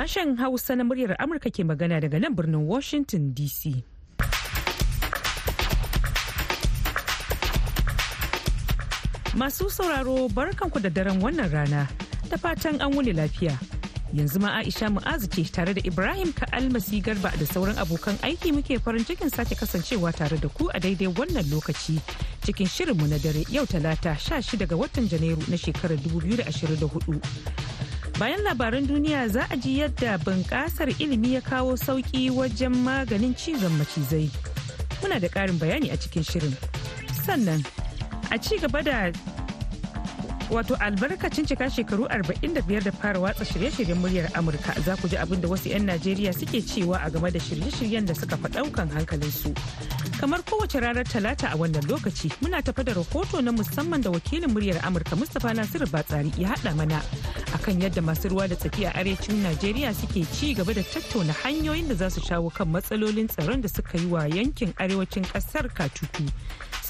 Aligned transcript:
Sashen 0.00 0.38
Hausa 0.38 0.74
na 0.76 0.82
muryar 0.84 1.12
Amurka 1.20 1.50
ke 1.52 1.60
magana 1.60 2.00
daga 2.00 2.16
nan 2.18 2.32
birnin 2.34 2.64
Washington 2.64 3.34
DC. 3.36 3.84
Masu 9.36 9.68
sauraro 9.68 10.24
barkanku 10.32 10.80
da 10.80 10.88
daren 10.88 11.20
wannan 11.20 11.52
rana 11.52 11.84
da 12.32 12.36
fatan 12.40 12.80
an 12.80 12.96
wuni 12.96 13.12
lafiya. 13.12 13.52
Yanzu 14.16 14.40
ma 14.40 14.56
Aisha 14.64 14.88
Mu'azu 14.88 15.28
ce 15.28 15.44
tare 15.52 15.74
da 15.76 15.82
Ibrahim 15.84 16.32
Ka'almasi 16.32 17.02
Garba 17.04 17.36
da 17.36 17.44
sauran 17.44 17.76
abokan 17.76 18.16
aiki 18.24 18.52
muke 18.56 18.80
farin 18.80 19.04
cikin 19.04 19.28
sake 19.28 19.52
kasancewa 19.54 20.16
tare 20.16 20.40
da 20.40 20.48
ku 20.48 20.70
a 20.72 20.80
daidai 20.80 21.12
wannan 21.12 21.44
lokaci 21.52 22.00
cikin 22.40 22.64
shirinmu 22.66 23.04
na 23.06 23.18
dare 23.20 23.44
yau 23.52 23.66
talata 23.68 24.16
16 24.16 24.64
ga 24.64 24.76
watan 24.80 25.12
Janairu 25.12 25.44
na 25.52 25.60
shekarar 25.60 26.00
2024. 26.00 27.99
Bayan 28.20 28.44
labaran 28.44 28.84
duniya 28.86 29.28
za 29.28 29.46
a 29.50 29.56
ji 29.56 29.78
yadda 29.80 30.18
bunƙasar 30.20 30.88
ilimi 31.00 31.32
ya 31.32 31.40
kawo 31.40 31.72
sauƙi 31.76 32.28
wajen 32.30 32.76
maganin 32.84 33.32
cizon 33.34 33.72
macizai. 33.80 34.28
Muna 35.02 35.16
da 35.20 35.28
ƙarin 35.28 35.56
bayani 35.58 35.88
a 35.92 35.96
cikin 35.96 36.22
shirin. 36.22 36.52
Sannan 37.24 37.64
a 38.30 38.36
ci 38.38 38.58
gaba 38.58 38.82
da 38.82 39.08
wato 40.50 40.74
albarkacin 40.80 41.46
cika 41.46 41.70
shekaru 41.70 42.04
45 42.04 42.80
da 42.84 42.92
fara 42.92 43.20
watsa 43.20 43.44
shirye-shiryen 43.44 43.98
muryar 43.98 44.28
amurka 44.34 44.74
za 44.84 44.96
ku 44.96 45.08
ji 45.08 45.16
abin 45.16 45.40
da 45.40 45.48
wasu 45.48 45.68
'yan 45.70 45.84
najeriya 45.86 46.32
suke 46.32 46.58
cewa 46.62 46.98
a 47.06 47.10
game 47.10 47.30
da 47.30 47.38
shirye-shiryen 47.38 48.06
da 48.06 48.14
suka 48.14 48.36
fi 48.36 48.48
ɗaukan 48.48 48.90
hankalinsu. 48.90 49.54
Kamar 50.20 50.42
kowace 50.42 50.80
ranar 50.80 51.04
talata 51.06 51.48
a 51.54 51.56
wannan 51.56 51.86
lokaci 51.86 52.28
muna 52.42 52.62
tafa 52.62 52.82
da 52.84 52.92
rahoto 52.94 53.40
na 53.40 53.52
musamman 53.52 54.02
da 54.02 54.10
wakilin 54.10 54.50
muryar 54.50 54.82
amurka 54.82 55.16
mustapha 55.16 55.54
nasiru 55.54 55.86
batsari 55.86 56.32
ya 56.36 56.48
haɗa 56.50 56.74
mana 56.76 56.98
akan 57.54 57.80
yadda 57.82 58.02
masu 58.02 58.28
ruwa 58.28 58.48
da 58.48 58.56
tsaki 58.56 58.84
a 58.86 58.90
arewacin 58.94 59.42
najeriya 59.42 59.94
suke 59.94 60.26
ci 60.34 60.54
gaba 60.54 60.74
da 60.74 60.82
tattauna 60.82 61.32
hanyoyin 61.46 61.88
da 61.88 61.94
za 61.94 62.10
su 62.10 62.20
shawo 62.20 62.50
kan 62.50 62.66
matsalolin 62.68 63.28
tsaron 63.30 63.60
da 63.62 63.68
suka 63.68 63.98
yi 63.98 64.06
wa 64.06 64.26
yankin 64.26 64.74
arewacin 64.76 65.22
ƙasar 65.30 65.70
katutu. 65.70 66.26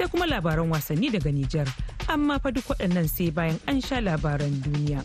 Sai 0.00 0.08
kuma 0.08 0.24
labaran 0.24 0.64
wasanni 0.72 1.12
daga 1.12 1.28
nijar 1.28 1.68
amma 2.08 2.40
fa 2.40 2.48
duk 2.48 2.64
waɗannan 2.72 3.04
sai 3.04 3.28
bayan 3.36 3.60
an 3.68 3.84
sha 3.84 4.00
labaran 4.00 4.48
duniya. 4.64 5.04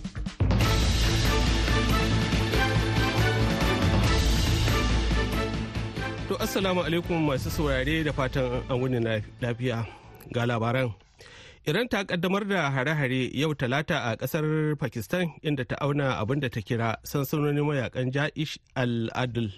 To 6.32 6.40
assalamu 6.40 6.88
alaikum 6.88 7.20
masu 7.28 7.52
saurare 7.52 8.08
da 8.08 8.16
fatan 8.16 8.64
an 8.72 8.76
wuni 8.80 9.04
lafiya 9.44 9.84
ga 10.32 10.48
labaran. 10.48 10.96
Iran 11.68 11.92
ta 11.92 12.08
kaddamar 12.08 12.48
da 12.48 12.72
hare-hare 12.72 13.36
yau 13.36 13.52
talata 13.52 14.00
a 14.00 14.16
ƙasar 14.16 14.80
Pakistan 14.80 15.28
inda 15.44 15.68
ta 15.68 15.76
auna 15.84 16.24
abin 16.24 16.40
da 16.40 16.48
ta 16.48 16.64
kira 16.64 16.96
sansanonin 17.04 17.68
mayaƙan 17.68 18.16
Ja'ish 18.16 18.56
al-Adl. 18.80 19.52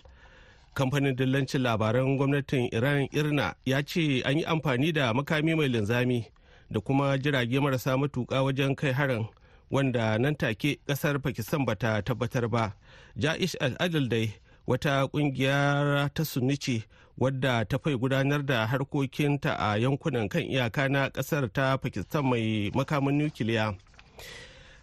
Kamfanin 0.78 1.16
dillancin 1.16 1.62
labaran 1.66 2.18
gwamnatin 2.18 2.70
Iran 2.72 3.08
Irna 3.12 3.56
ya 3.66 3.82
ce 3.82 4.22
an 4.26 4.38
yi 4.38 4.46
amfani 4.46 4.94
da 4.94 5.14
makami 5.14 5.56
mai 5.58 5.68
linzami 5.68 6.26
da 6.72 6.80
kuma 6.80 7.18
jirage 7.18 7.60
marasa 7.60 7.98
matuƙa 7.98 8.44
wajen 8.46 8.76
kai 8.76 8.92
harin 8.94 9.26
wanda 9.72 10.18
nan 10.20 10.36
take 10.36 10.80
ƙasar 10.88 11.20
Pakistan 11.22 11.66
bata 11.66 12.02
tabbatar 12.06 12.48
ba. 12.50 12.74
Ja'ish 13.18 13.56
al-Adl 13.60 14.08
dai 14.10 14.34
wata 14.68 15.08
ƙungiyar 15.08 16.14
ta 16.14 16.24
sunni 16.26 16.58
ce 16.58 16.84
wadda 17.18 17.66
ta 17.66 17.78
fai 17.80 17.96
gudanar 17.98 18.46
da 18.46 18.66
harkokinta 18.68 19.56
a 19.60 19.78
yankunan 19.78 20.30
kan 20.30 20.42
iyaka 20.44 20.90
na 20.90 21.10
ƙasar 21.10 21.50
ta 21.54 21.78
pakistan 21.78 22.26
mai 22.26 22.72
makamin 22.76 23.18
nukiliya 23.18 23.74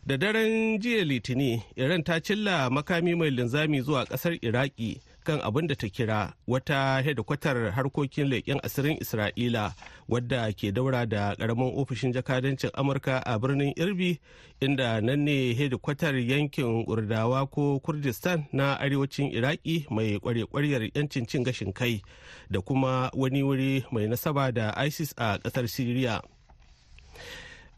da 0.07 0.17
daren 0.17 0.79
jiya 0.81 1.05
litini 1.05 1.63
iran 1.77 2.03
ta 2.03 2.19
cilla 2.21 2.71
makami 2.71 3.15
mai 3.15 3.31
linzami 3.31 3.81
zuwa 3.83 4.05
ƙasar 4.07 4.39
iraki 4.43 5.01
kan 5.25 5.41
abin 5.41 5.67
da 5.67 5.75
ta 5.75 5.89
kira 5.89 6.33
wata 6.47 7.03
hedikwatar 7.03 7.71
harkokin 7.73 8.29
leƙen 8.29 8.61
asirin 8.63 8.99
isra'ila 9.01 9.73
wadda 10.09 10.53
ke 10.53 10.73
daura 10.73 11.07
da 11.07 11.35
ƙaramin 11.35 11.73
ofishin 11.77 12.13
jakadancin 12.13 12.71
amurka 12.75 13.23
a 13.27 13.39
birnin 13.39 13.73
irbi 13.77 14.21
inda 14.61 15.01
nan 15.01 15.25
ne 15.25 15.55
hedikwatar 15.55 16.15
yankin 16.21 16.85
urdawa 16.87 17.47
ko 17.51 17.81
kurdistan 17.81 18.45
na 18.53 18.77
arewacin 18.79 19.33
iraki 19.33 19.87
mai 19.91 20.19
kware-kwaryar 20.21 20.91
yancin 20.95 21.27
cin 21.27 21.43
gashin 21.45 21.73
kai 21.73 22.03
da 22.51 22.61
kuma 22.61 23.11
wani 23.15 23.43
wuri 23.43 23.85
mai 23.91 24.07
nasaba 24.07 24.53
da 24.53 24.71
isis 24.87 25.15
a 25.17 25.39
ƙasar 25.39 25.69
syria 25.69 26.21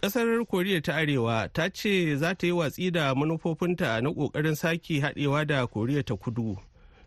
ƙasar 0.03 0.45
koriya 0.47 0.83
ta 0.83 0.93
arewa 0.95 1.49
ta 1.53 1.69
ce 1.71 2.17
za 2.17 2.35
ta 2.35 2.47
yi 2.47 2.53
watsi 2.53 2.91
da 2.93 3.15
manufofinta 3.15 4.01
na 4.03 4.11
ƙoƙarin 4.11 4.57
sake 4.57 5.01
haɗewa 5.01 5.47
da 5.47 5.67
koriya 5.67 6.03
ta 6.05 6.15
kudu. 6.17 6.57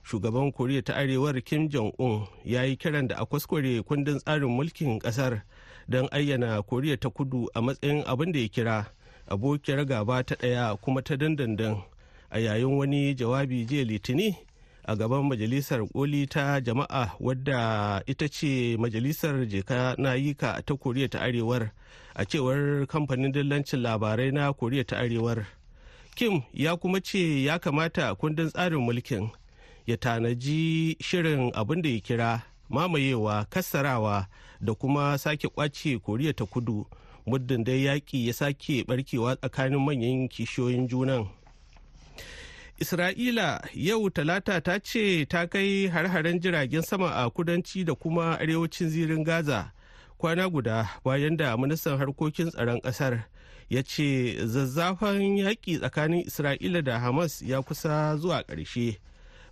Shugaban 0.04 0.52
koriya 0.52 0.82
ta 0.84 0.94
arewar 0.96 1.42
kim 1.44 1.70
jong-un 1.70 2.28
ya 2.46 2.64
yi 2.64 2.76
kiran 2.76 3.08
da 3.08 3.16
a 3.18 3.26
kwaskware 3.26 3.82
kundin 3.84 4.20
tsarin 4.20 4.50
mulkin 4.50 5.00
ƙasar 5.00 5.42
don 5.88 6.08
ayyana 6.12 6.62
koriya 6.62 6.98
ta 7.00 7.10
kudu 7.10 7.48
a 7.54 7.62
matsayin 7.62 8.04
abin 8.06 8.32
da 8.32 8.40
ya 8.40 8.48
kira 8.48 8.86
abokiyar 9.28 9.86
gaba 9.86 10.24
ta 10.24 10.36
ɗaya 10.36 10.78
kuma 10.82 11.02
ta 11.02 11.16
dandandan 11.18 11.82
a 12.30 12.40
yayin 12.40 12.78
wani 12.78 13.16
jawabi 13.16 13.66
jiya 13.66 13.86
litini 13.86 14.36
a 14.90 14.96
gaban 14.96 15.24
majalisar 15.28 15.86
koli 15.88 16.28
ta 16.28 16.60
jama'a 16.62 17.12
wadda 17.20 18.02
ita 18.08 18.28
ce 18.30 18.78
majalisar 18.80 19.46
jeka 19.48 19.96
nayika 19.98 20.62
ta 20.66 20.74
koriya 20.76 21.10
ta 21.10 21.20
arewar 21.22 21.72
a 22.16 22.26
cewar 22.26 22.88
kamfanin 22.88 23.31
dillancin 23.31 23.81
labarai 23.81 24.31
na 24.31 24.54
koriya 24.54 24.84
ta 24.88 24.98
arewar. 24.98 25.46
Kim 26.16 26.42
ya 26.54 26.76
kuma 26.76 27.00
ce 27.02 27.44
ya 27.44 27.60
kamata 27.60 28.16
kundin 28.16 28.50
tsarin 28.50 28.81
mulkin 28.81 29.30
ya 29.90 29.98
tanaji 29.98 30.98
shirin 31.02 31.52
abin 31.56 31.82
da 31.82 31.90
ya 31.90 32.00
kira 32.00 32.42
mamayewa 32.70 33.46
kassarawa 33.50 34.28
da 34.62 34.74
kuma 34.74 35.18
sake 35.18 35.48
ƙwace 35.48 36.00
koriya 36.00 36.34
ta 36.36 36.46
kudu 36.46 36.86
muddin 37.26 37.64
dai 37.64 37.84
yaƙi 37.84 38.28
ya 38.28 38.34
sake 38.34 38.84
barkewa 38.88 39.36
tsakanin 39.36 39.80
manyan 39.80 40.28
kishiyoyin 40.30 40.88
junan. 40.88 41.28
Isra'ila 42.80 43.62
yau 43.74 44.10
talata 44.10 44.62
ta 44.62 44.78
ce 44.80 45.26
ta 45.26 45.46
kai 45.48 45.88
har-haren 45.90 46.40
jiragen 46.40 46.82
sama 46.84 47.10
a 47.10 47.30
kudanci 47.30 47.84
da 47.86 47.96
kuma 47.96 48.38
arewacin 48.40 48.90
zirin 48.90 49.24
gaza 49.24 49.72
kwana 50.18 50.50
guda 50.50 50.90
bayan 51.04 51.36
da 51.38 51.58
ministan 51.58 51.98
harkokin 51.98 52.52
tsaron 52.52 52.80
ƙasar 52.82 53.24
ya 53.70 53.82
ce 53.84 54.38
zazzafan 54.46 55.38
yaƙi 55.38 55.80
tsakanin 55.80 56.26
isra'ila 56.28 56.84
da 56.84 57.00
hamas 57.00 57.42
ya 57.42 57.62
kusa 57.62 58.18
zuwa 58.18 58.44
ƙarshe. 58.46 59.00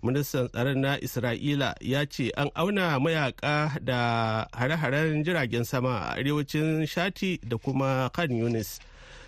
Ministan 0.03 0.47
tsaron 0.49 0.79
na 0.79 0.97
isra'ila 0.99 1.75
ya 1.81 2.05
ce 2.05 2.31
an 2.37 2.49
auna 2.55 2.99
mayaka 2.99 3.71
da 3.81 4.47
hare-haren 4.53 5.23
jiragen 5.23 5.63
sama 5.63 5.99
a 6.09 6.15
arewacin 6.17 6.85
shati 6.87 7.39
da 7.47 7.57
kuma 7.57 8.09
kan 8.13 8.29
yunis. 8.31 8.79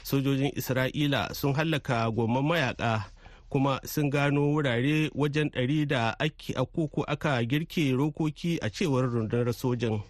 Sojojin 0.03 0.51
isra'ila 0.55 1.33
sun 1.35 1.53
hallaka 1.53 2.09
gomman 2.11 2.43
mayaka 2.45 3.05
kuma 3.49 3.79
sun 3.85 4.09
gano 4.09 4.41
wurare 4.53 5.09
wajen 5.15 5.49
ɗari 5.49 5.87
da 5.87 6.15
ake 6.19 6.53
akuku 6.53 7.03
aka 7.07 7.43
girke 7.45 7.91
rokoki 7.91 8.59
a 8.61 8.69
cewar 8.69 9.09
rundunar 9.09 9.53
sojin. 9.53 10.01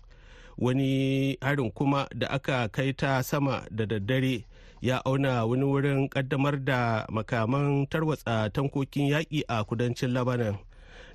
Wani 0.57 1.37
harin 1.41 1.71
kuma 1.71 2.07
da 2.15 2.27
aka 2.27 2.67
kai 2.71 2.91
ta 2.93 3.21
sama 3.21 3.63
da 3.71 3.85
daddare 3.85 4.43
ya 4.81 5.01
auna 5.05 5.45
wani 5.45 5.63
wurin 5.65 6.09
kaddamar 6.09 6.57
da 6.63 7.05
makaman 7.09 7.87
tarwatsa 7.87 8.49
tankokin 8.53 9.07
yaƙi 9.11 9.43
a 9.47 9.63
kudancin 9.63 10.13
labanan 10.13 10.57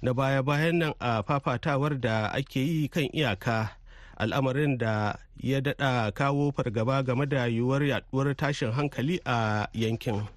na 0.02 0.12
baya-bayan 0.12 0.78
nan 0.78 0.92
a 1.00 1.22
fafatawar 1.22 2.00
da 2.00 2.28
ake 2.32 2.60
yi 2.60 2.88
kan 2.88 3.08
iyaka 3.12 3.76
al'amarin 4.16 4.78
da 4.78 5.16
ya 5.40 5.60
daɗa 5.60 6.12
kawo 6.14 6.52
fargaba 6.52 7.02
game 7.02 7.26
da 7.26 7.46
yiwuwar 7.48 7.82
yaduwar 7.82 8.34
tashin 8.36 8.72
hankali 8.72 9.20
a 9.24 9.66
yankin. 9.72 10.28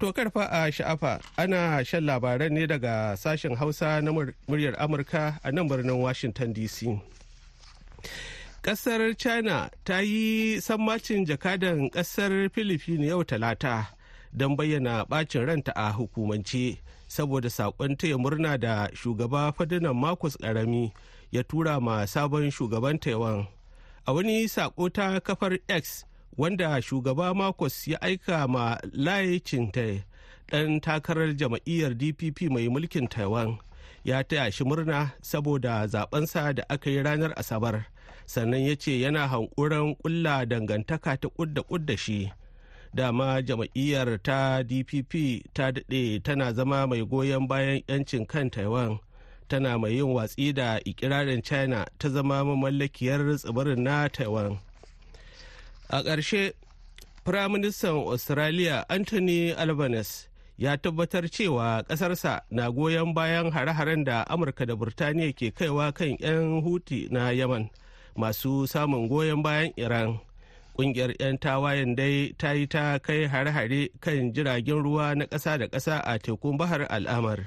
To 0.00 0.12
karfa 0.12 0.48
a 0.50 0.70
sha'afa 0.72 1.20
ana 1.38 1.84
shan 1.84 2.04
labaran 2.04 2.50
ne 2.52 2.66
daga 2.66 3.14
sashen 3.16 3.54
hausa 3.56 4.02
na 4.02 4.10
muryar 4.12 4.74
amurka 4.78 5.38
a 5.44 5.52
nan 5.52 5.68
birnin 5.68 5.96
washington 6.02 6.52
dc 6.52 6.98
ƙasar 8.64 9.14
china 9.16 9.70
ta 9.84 9.98
yi 10.00 10.56
sammacin 10.60 11.26
jakadan 11.26 11.90
ƙasar 11.90 12.48
filifini 12.48 13.06
yau 13.08 13.22
talata 13.24 13.88
don 14.32 14.56
bayyana 14.56 15.04
bacin 15.06 15.44
ranta 15.46 15.72
a 15.76 15.92
hukumance 15.92 16.78
saboda 17.06 17.50
saƙon 17.52 17.94
taya 17.98 18.16
murna 18.16 18.58
da 18.58 18.88
shugaba 18.94 19.52
fadinan 19.54 19.94
marcus 19.94 20.36
ƙarami 20.38 20.92
ya 21.30 21.42
tura 21.42 21.78
ma 21.78 22.06
sabon 22.06 22.48
shugaban 22.50 22.98
taiwan. 22.98 23.46
A 24.06 24.14
wani 24.14 24.48
sako 24.48 24.88
ta 24.88 25.20
kafar 25.20 25.58
x 25.68 26.04
wanda 26.34 26.80
shugaba 26.80 27.36
marcus 27.36 27.86
ya 27.88 27.98
aika 28.00 28.48
ma 28.48 28.78
lai 28.94 29.40
chinte 29.44 30.04
dan 30.50 30.80
takarar 30.80 31.36
jama'iyyar 31.36 31.92
dpp 31.94 32.48
mai 32.50 32.68
mulkin 32.68 33.08
taiwan 33.10 33.58
ya 34.04 34.22
taya 34.22 34.50
shi 34.50 34.64
murna 34.64 35.12
saboda 35.20 35.86
zabensa 35.86 36.54
da 36.54 36.62
aka 36.70 36.90
yi 36.90 37.02
ranar 37.02 37.34
asabar. 37.36 37.84
Sannan 38.26 38.60
ya 38.66 38.76
ce 38.76 39.00
yana 39.00 39.28
hankuran 39.28 39.94
kulla 39.96 40.46
dangantaka 40.46 41.16
ta 41.20 41.28
kudda 41.28 41.62
kudda 41.62 41.96
shi. 41.96 42.32
Dama 42.94 43.42
jam'iyyar 43.42 44.22
ta 44.22 44.62
dpp 44.62 45.42
ta 45.54 45.70
daɗe 45.72 46.22
tana 46.22 46.52
zama 46.52 46.86
mai 46.86 47.02
goyon 47.04 47.48
bayan 47.48 47.82
'yancin 47.88 48.26
kan 48.26 48.50
taiwan 48.50 48.98
tana 49.48 49.78
mai 49.78 49.92
yin 49.94 50.14
watsi 50.14 50.52
da 50.54 50.78
ikirarin 50.84 51.42
china 51.42 51.86
ta 51.98 52.08
zama 52.08 52.44
mamallakiyar 52.44 53.36
tsibirin 53.36 53.82
na 53.82 54.08
taiwan. 54.08 54.58
A 55.90 56.02
ƙarshe 56.02 56.52
firaministan 57.24 57.96
australia 58.06 58.84
anthony 58.88 59.52
albanese 59.52 60.28
ya 60.58 60.76
tabbatar 60.76 61.24
cewa 61.30 61.82
ƙasarsa 61.88 62.40
na 62.50 62.70
goyon 62.70 63.14
bayan 63.14 63.50
hare-haren 63.50 64.04
da 64.04 64.24
amurka 64.28 64.66
da 64.66 64.76
burtaniya 64.76 65.32
ke 65.32 65.50
kaiwa 65.50 65.92
kan 65.94 66.16
'yan 66.20 66.60
huti 66.62 67.08
na 67.10 67.30
yaman 67.30 67.70
masu 68.16 68.66
samun 68.66 69.08
goyon 69.08 69.42
bayan 69.42 69.72
iran. 69.76 70.18
Kungiyar 70.74 71.14
'yan 71.20 71.38
tawayen 71.38 71.94
dai 71.94 72.34
ta 72.38 72.50
yi 72.52 72.66
ta 72.66 72.98
kai 72.98 73.26
hare-hare 73.30 73.88
kan 74.00 74.32
jiragen 74.34 74.82
ruwa 74.82 75.14
na 75.14 75.24
ƙasa 75.26 75.58
da 75.58 75.66
ƙasa 75.68 76.00
a 76.02 76.18
tekun 76.18 76.56
bahar 76.58 76.86
al'amar. 76.90 77.46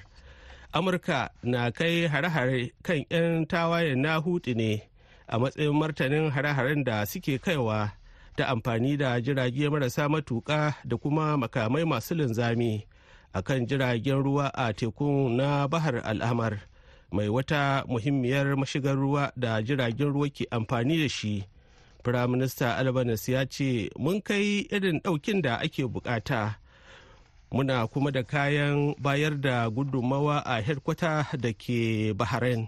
Amurka 0.74 1.30
na 1.44 1.72
kai 1.72 2.08
hare-hare 2.08 2.72
kan 2.84 3.04
'yan 3.12 3.46
tawayen 3.46 4.00
na 4.00 4.20
hutu 4.22 4.56
ne 4.56 4.88
a 5.28 5.36
matsayin 5.40 5.76
martanin 5.76 6.32
hare-haren 6.32 6.84
da 6.84 7.04
suke 7.06 7.36
kaiwa 7.44 7.92
ta 8.38 8.46
amfani 8.48 8.98
da 8.98 9.20
jirage 9.20 9.68
marasa 9.70 10.08
matuƙa 10.08 10.76
da 10.88 10.96
kuma 10.98 11.36
makamai 11.38 11.84
masu 11.84 12.16
linzami 12.16 12.86
a 13.34 13.42
kan 13.44 13.68
jiragen 13.68 14.24
ruwa 14.24 14.52
a 14.56 14.72
tekun 14.74 15.36
na 15.36 15.68
bahar 15.68 16.00
al'amar. 16.06 16.62
Mai 17.12 17.30
wata 17.30 17.84
muhimmiyar 17.88 18.58
mashigar 18.58 18.96
ruwa 18.96 19.32
da 19.36 19.62
jiragen 19.62 20.14
ruwa 20.14 20.30
ke 20.30 20.48
amfani 20.52 20.98
da 21.02 21.10
shi. 21.10 21.44
Firaminista 22.04 22.78
albanese 22.78 23.32
ya 23.32 23.46
ce 23.46 23.90
mun 24.00 24.22
kai 24.22 24.60
irin 24.72 25.00
ɗaukin 25.04 25.42
da 25.42 25.56
ake 25.60 25.84
buƙata 25.86 26.56
muna 27.52 27.88
kuma 27.88 28.12
da 28.12 28.24
kayan 28.24 28.96
bayar 29.00 29.42
da 29.42 29.70
gudummawa 29.70 30.40
a 30.46 30.62
headkwata 30.62 31.26
da 31.38 31.52
ke 31.54 32.14
bahrain. 32.16 32.68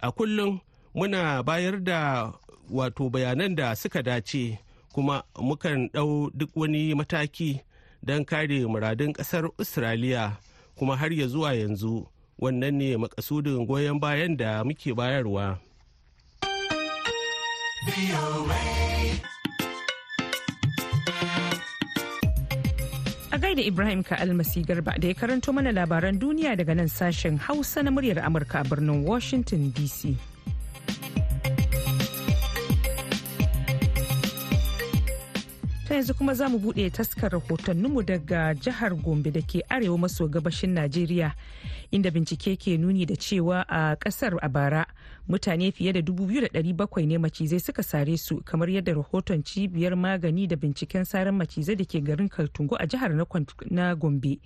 A 0.00 0.12
kullum 0.12 0.60
muna 0.94 1.42
bayar 1.42 1.82
da 1.84 2.32
wato 2.70 3.10
bayanan 3.10 3.54
da 3.54 3.74
suka 3.74 4.02
dace 4.02 4.58
kuma 4.94 5.22
mukan 5.34 5.88
ɗau 5.92 6.30
duk 6.34 6.50
wani 6.54 6.94
mataki 6.94 7.60
don 8.02 8.24
kare 8.24 8.66
muradun 8.66 9.12
ƙasar 9.12 9.50
australia 9.58 10.36
kuma 10.78 10.96
har 10.96 11.12
ya 11.12 11.26
zuwa 11.26 11.54
yanzu. 11.54 12.06
Wannan 12.38 12.74
ne 12.78 12.96
makasudin 12.96 13.66
goyon 13.66 13.98
bayan 14.00 14.36
da 14.38 14.62
muke 14.64 14.94
bayarwa. 14.94 15.58
A 23.34 23.36
gaida 23.38 23.62
Ibrahim 23.62 24.02
ka 24.02 24.16
almasi 24.16 24.62
garba 24.66 24.94
da 24.98 25.08
ya 25.08 25.14
karanto 25.14 25.52
mana 25.54 25.70
labaran 25.74 26.18
duniya 26.18 26.54
daga 26.58 26.74
nan 26.74 26.86
sashen 26.88 27.38
Hausa 27.38 27.82
na 27.82 27.90
muryar 27.90 28.22
Amurka 28.22 28.62
a 28.62 28.64
birnin 28.64 29.02
Washington 29.02 29.70
DC. 29.74 30.14
Yanzu 35.98 36.14
kuma 36.14 36.34
za 36.34 36.48
mu 36.48 36.58
buɗe 36.58 36.90
taskar 36.90 37.32
rahotanninmu 37.32 38.02
daga 38.02 38.54
jihar 38.54 38.94
gombe 38.94 39.30
da 39.30 39.40
ke 39.42 39.62
arewa 39.68 39.98
maso 39.98 40.28
gabashin 40.28 40.70
najeriya 40.74 41.34
inda 41.90 42.10
bincike 42.10 42.56
ke 42.56 42.78
nuni 42.78 43.06
da 43.06 43.16
cewa 43.16 43.64
a 43.68 43.96
ƙasar 43.96 44.38
a 44.42 44.48
bara 44.48 44.86
mutane 45.28 45.72
fiye 45.72 45.92
da 45.92 46.00
2,700 46.00 47.06
ne 47.06 47.18
macizai 47.18 47.60
suka 47.60 47.82
sare 47.82 48.16
su 48.16 48.40
kamar 48.44 48.68
yadda 48.70 48.94
rahoton 48.94 49.42
cibiyar 49.42 49.96
magani 49.96 50.46
da 50.46 50.56
binciken 50.56 51.04
saran 51.04 51.34
macizai 51.34 51.74
da 51.76 51.84
ke 51.84 51.98
garin 52.04 52.28
kaltungo 52.28 52.76
a 52.78 52.86
jihar 52.86 53.10
na 53.70 53.94
gombe 53.94 54.38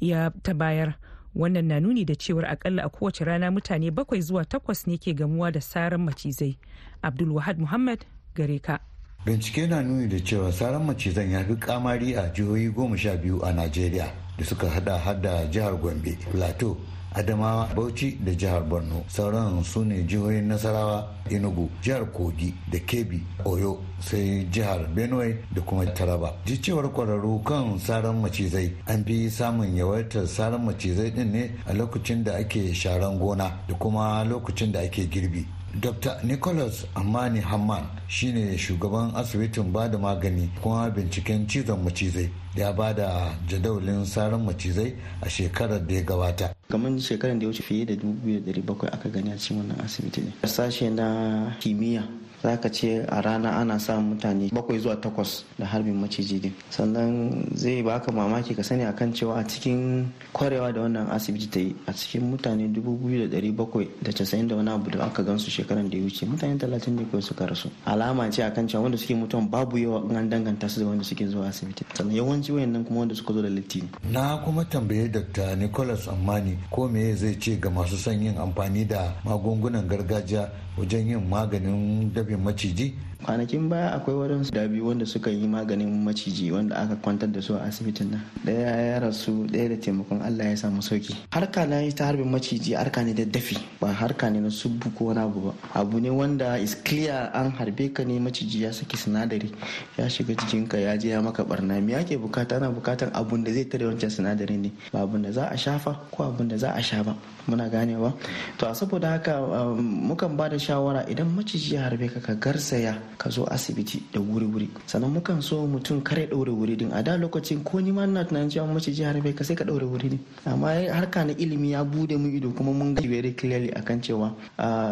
ya 0.00 0.30
ta 0.42 0.52
bayar. 0.54 0.94
Wannan 1.36 1.64
na 1.68 1.80
nuni 1.80 2.04
da 2.08 2.14
cewar 2.16 2.46
akalla 2.48 2.84
a 2.84 2.88
kowace 2.88 3.20
rana 3.24 3.50
mutane 3.52 3.90
bakwai 3.92 4.20
zuwa 4.24 4.44
takwas 4.48 4.86
ne 4.88 4.96
ke 4.96 5.12
gamuwa 5.14 5.52
da 5.52 5.60
saran 5.60 6.00
macizai. 6.00 6.56
Abdulwahad 7.04 7.58
muhammad 7.60 8.06
gare 8.34 8.58
ka. 8.58 8.80
Bincike 9.26 9.66
na 9.66 9.82
nuni 9.82 10.06
da 10.08 10.20
cewa 10.20 10.52
saran 10.52 10.84
macizan 10.84 11.30
ya 11.30 11.44
fi 11.44 11.54
kamari 11.56 12.14
a 12.16 12.28
jihohi 12.34 12.68
goma 12.70 12.96
sha 12.98 13.16
biyu 13.16 13.40
a 13.44 13.52
najeriya 13.52 14.06
da 14.38 14.44
suka 14.44 14.70
hada 14.70 14.98
hada 14.98 15.46
jihar 15.46 15.74
gombe 15.80 16.16
plateau 16.32 16.76
adamawa 17.16 17.66
bauchi 17.74 18.18
da 18.24 18.32
jihar 18.34 18.62
borno. 18.62 19.04
Sauran 19.08 19.64
su 19.64 19.84
ne 19.84 20.02
jihohin 20.06 20.46
nasarawa 20.48 21.08
enugu 21.30 21.70
jihar 21.82 22.04
kogi 22.12 22.54
da 22.70 22.78
kebbi 22.78 23.20
oyo 23.44 23.78
sai 24.00 24.46
jihar 24.52 24.86
benue 24.94 25.36
da 25.54 25.60
kuma 25.62 25.86
taraba. 25.86 26.32
Ji 26.44 26.58
cewar 26.60 26.92
kwararru 26.92 27.42
kan 27.42 27.78
saran 27.78 28.20
macizai 28.20 28.70
an 28.86 29.04
fi 29.04 29.30
samun 29.30 29.74
yawaitar 29.76 30.26
saran 30.26 30.62
macizai 30.64 31.10
din 31.10 31.32
ne 31.32 31.50
a 31.66 31.72
lokacin 31.72 32.22
da 32.22 32.34
ake 32.36 32.74
sharan 32.74 33.18
gona 33.18 33.50
da 33.68 33.74
kuma 33.74 34.22
lokacin 34.24 34.70
da 34.72 34.80
ake 34.80 35.08
girbi. 35.08 35.46
Dr 35.80 36.16
nicholas 36.24 36.84
amani 36.94 37.40
hamman 37.40 37.84
shine 38.08 38.58
shugaban 38.58 39.12
asibitin 39.16 39.72
ba 39.72 39.88
da 39.88 39.98
magani 39.98 40.50
kuma 40.62 40.90
binciken 40.90 41.46
cizon 41.46 41.82
macizai 41.82 42.30
ya 42.56 42.72
ba 42.72 42.92
da 42.94 43.36
jadawalin 43.48 44.04
saran 44.04 44.42
macizai 44.44 44.94
a 45.20 45.28
shekarar 45.28 45.86
da 45.86 45.94
ya 45.94 46.02
gabata. 46.02 46.54
Kamar 46.68 46.98
shekarar 47.00 47.38
da 47.38 47.44
ya 47.44 47.48
wuce 47.52 47.62
fiye 47.62 47.84
da 47.86 47.94
2,700 47.94 48.88
aka 48.94 49.08
gani 49.08 49.32
a 49.32 49.36
cikin 49.38 49.58
wannan 49.58 49.80
asibiti 49.84 50.20
ne. 50.20 50.32
Sashe 50.48 50.90
na 50.90 51.52
kimiyya 51.60 52.02
za 52.42 52.56
ka 52.56 52.68
ce 52.68 53.04
a 53.08 53.20
rana 53.20 53.50
ana 53.56 53.78
samun 53.78 54.14
mutane 54.16 54.50
bakwai 54.52 54.78
zuwa 54.78 54.96
takwas 54.96 55.44
da 55.58 55.66
harbin 55.66 55.94
maciji 56.00 56.40
din. 56.40 56.52
Sannan 56.70 57.44
zai 57.54 57.82
baka 57.82 58.12
mamaki 58.12 58.54
ka 58.54 58.62
sani 58.62 58.84
akan 58.84 59.12
cewa 59.12 59.38
a 59.40 59.44
cikin 59.44 60.06
kwarewa 60.32 60.72
da 60.72 60.80
wannan 60.80 61.10
asibiti 61.10 61.48
ta 61.48 61.60
yi 61.60 61.74
a 61.86 61.92
cikin 61.92 62.30
mutane 62.30 62.68
dubu 62.72 62.96
biyu 62.96 63.26
da 63.28 63.36
dari 63.36 63.52
bakwai 63.52 63.88
da 64.02 64.12
casa'in 64.12 64.48
da 64.48 64.56
wani 64.56 64.70
abu 64.70 64.90
da 64.90 65.04
aka 65.06 65.22
gansu 65.22 65.50
shekaran 65.50 65.88
da 65.90 65.96
ya 65.96 66.02
wuce 66.04 66.26
mutane 66.26 66.58
talatin 66.58 66.94
ne 66.96 67.04
kawai 67.10 67.22
suka 67.22 67.46
rasu. 67.46 67.70
Alama 67.86 68.30
ce 68.30 68.42
akan 68.42 68.68
cewa 68.68 68.82
wanda 68.82 68.98
suke 68.98 69.14
mutuwan 69.14 69.48
babu 69.50 69.78
yawa 69.78 70.02
in 70.10 70.16
an 70.16 70.28
danganta 70.30 70.68
su 70.68 70.80
da 70.80 70.86
wanda 70.86 71.04
suke 71.04 71.26
zuwa 71.26 71.48
asibiti. 71.48 71.84
Sannan 71.94 72.14
yawanci 72.16 72.52
wayannan 72.52 72.84
kuma 72.84 73.00
wanda 73.00 73.14
suka 73.14 73.32
zo 73.32 73.42
da 73.42 73.48
litti 73.48 73.82
na 74.12 74.36
kuma 74.38 74.64
tambaye 74.64 75.08
dr 75.08 75.56
nicholas 75.56 76.08
ammani 76.08 76.58
ko 76.70 76.88
me 76.88 77.14
zai 77.14 77.36
ce 77.38 77.58
ga 77.60 77.70
masu 77.70 77.96
son 77.96 78.22
yin 78.22 78.36
amfani 78.38 78.84
da 78.84 79.14
magungunan 79.24 79.86
gargajiya 79.88 80.50
wajen 80.78 81.08
yin 81.08 81.28
maganin 81.28 82.12
dabin 82.26 82.42
maciji. 82.44 82.94
Kwanakin 83.26 83.66
baya 83.68 83.90
akwai 83.98 84.14
waɗansu 84.14 84.54
da 84.54 84.68
biyu 84.70 84.86
wanda 84.86 85.02
suka 85.04 85.30
yi 85.34 85.46
maganin 85.50 85.90
maciji 86.06 86.52
wanda 86.54 86.76
aka 86.78 86.94
kwantar 87.02 87.26
da 87.32 87.42
su 87.42 87.54
a 87.58 87.66
asibitin 87.66 88.10
nan. 88.14 88.22
Ɗaya 88.46 88.94
ya 88.94 88.98
rasu 89.02 89.46
ɗaya 89.50 89.68
da 89.74 89.76
taimakon 89.82 90.22
allah 90.22 90.44
ya 90.46 90.56
samu 90.56 90.78
sauƙi 90.80 91.10
harka 91.34 91.66
na 91.66 91.82
ta 91.90 92.06
harbin 92.06 92.30
maciji 92.30 92.78
harka 92.78 93.02
ne 93.02 93.12
da 93.14 93.24
dafi 93.26 93.58
ba 93.80 93.90
harka 93.90 94.30
ne 94.30 94.38
na 94.38 94.48
subbu 94.48 94.94
ko 94.94 95.04
wani 95.10 95.18
abu 95.26 95.40
ba. 95.50 95.52
Abu 95.74 95.98
ne 95.98 96.10
wanda 96.10 96.54
is 96.56 96.76
clear 96.76 97.30
an 97.34 97.50
harbe 97.50 97.90
ka 97.92 98.04
ne 98.04 98.20
maciji 98.22 98.62
ya 98.62 98.70
saki 98.70 98.96
sinadari 98.96 99.50
ya 99.98 100.06
shiga 100.06 100.34
jikinka 100.38 100.78
ya 100.78 100.96
je 100.96 101.08
ya 101.10 101.20
maka 101.20 101.42
barna 101.44 101.82
me 101.82 101.94
ake 101.98 102.14
buƙata? 102.16 102.56
Ana 102.62 102.70
bukatan 102.70 103.10
abun 103.10 103.42
da 103.42 103.50
zai 103.52 103.64
tare 103.66 103.90
wancan 103.90 104.06
sinadarin 104.10 104.62
ne. 104.62 104.70
Ba 104.92 105.02
abun 105.02 105.22
da 105.26 105.32
za 105.32 105.48
a 105.50 105.56
shafa 105.58 105.98
ko 106.14 106.30
abun 106.30 106.46
da 106.48 106.56
za 106.56 106.70
a 106.78 106.82
sha 106.82 107.02
ba. 107.02 107.16
Muna 107.50 107.66
ganewa? 107.68 108.14
To 108.58 108.66
a 108.70 108.70
saboda 108.70 109.18
haka 109.18 109.42
mukan 109.74 110.36
ba 110.36 110.48
da 110.48 110.56
shawara 110.56 111.02
idan 111.10 111.26
maciji 111.34 111.74
ya 111.74 111.82
harbe 111.90 112.06
ka 112.06 112.20
ka 112.20 112.34
garsaya 112.38 112.94
ka 113.18 113.30
zo 113.30 113.44
asibiti 113.46 114.02
da 114.12 114.20
wuri-wuri. 114.20 114.68
Sannan 114.86 115.10
mukan 115.12 115.42
so 115.42 115.66
mutum 115.66 116.02
kare 116.02 116.26
ɗaure 116.26 116.50
wuri 116.52 116.76
din. 116.76 116.90
A 116.92 117.02
da 117.02 117.16
lokacin 117.16 117.64
ko 117.64 117.78
ni 117.80 117.92
ma 117.92 118.04
ina 118.04 118.24
tunanin 118.24 118.50
cewa 118.50 118.66
maciji 118.66 119.02
ya 119.02 119.12
harbe 119.12 119.34
ka 119.34 119.44
sai 119.44 119.56
ka 119.56 119.64
ɗaure 119.64 119.84
wuri 119.88 120.08
din. 120.08 120.20
Amma 120.46 120.68
harka 120.92 121.24
na 121.24 121.32
ilimi 121.32 121.72
ya 121.72 121.84
buɗe 121.84 122.16
mu 122.18 122.28
ido 122.28 122.50
kuma 122.50 122.72
mun 122.72 122.94
ga 122.94 123.02
very 123.08 123.32
clearly 123.32 123.70
akan 123.72 124.00
cewa 124.02 124.34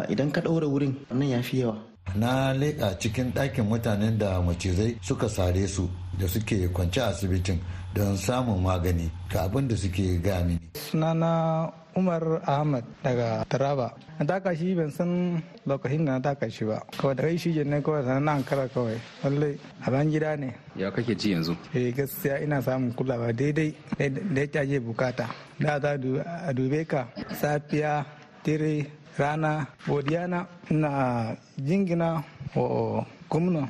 idan 0.09 0.31
ka 0.31 0.41
ɗaure 0.41 0.65
wurin 0.67 0.95
nan 1.11 1.29
ya 1.29 1.41
fi 1.41 1.59
yawa. 1.59 1.77
Na 2.15 2.53
leƙa 2.53 2.97
cikin 2.99 3.31
ɗakin 3.33 3.65
mutanen 3.65 4.17
da 4.17 4.41
macizai 4.41 4.97
suka 5.01 5.27
sare 5.29 5.67
su 5.67 5.89
da 6.19 6.27
suke 6.27 6.69
kwance 6.73 7.01
asibitin 7.01 7.59
don 7.95 8.15
samun 8.17 8.61
magani 8.61 9.09
ga 9.31 9.43
abin 9.47 9.67
da 9.67 9.75
suke 9.75 10.21
gami. 10.21 10.59
sunana 10.91 11.71
umar 11.95 12.43
ahmad 12.45 12.83
daga 13.03 13.45
taraba. 13.47 13.95
Na 14.19 14.25
taka 14.25 14.55
shi 14.55 14.75
ban 14.75 14.91
san 14.91 15.41
lokacin 15.65 16.05
da 16.05 16.11
na 16.17 16.19
taka 16.19 16.49
shi 16.51 16.65
ba. 16.65 16.83
Kawai 16.97 17.15
da 17.15 17.23
kai 17.23 17.37
shi 17.37 17.49
ne 17.63 17.81
kawai 17.81 18.03
sanar 18.03 18.21
na 18.23 18.31
ankara 18.35 18.67
kawai. 18.67 18.99
Lallai 19.23 19.57
a 19.85 19.91
ban 19.91 20.11
gida 20.11 20.35
ne. 20.37 20.53
Ya 20.75 20.91
kake 20.91 21.15
ji 21.15 21.31
yanzu? 21.31 21.55
Eh 21.73 21.91
gaskiya 21.95 22.43
ina 22.43 22.61
samun 22.61 22.91
kulawa 22.93 23.31
daidai 23.33 23.73
da 23.97 24.41
ya 24.41 24.47
caje 24.47 24.79
buƙata. 24.79 25.25
Da 25.59 25.79
za 25.79 25.95
a 25.95 26.53
dube 26.53 26.85
ka 26.87 27.07
safiya 27.39 28.05
dare 28.43 28.85
rana 29.17 29.67
godiya 29.87 30.27
na 30.27 30.45
ina 30.69 31.35
jingina 31.57 32.23
wa 32.55 33.05
gwamna. 33.29 33.67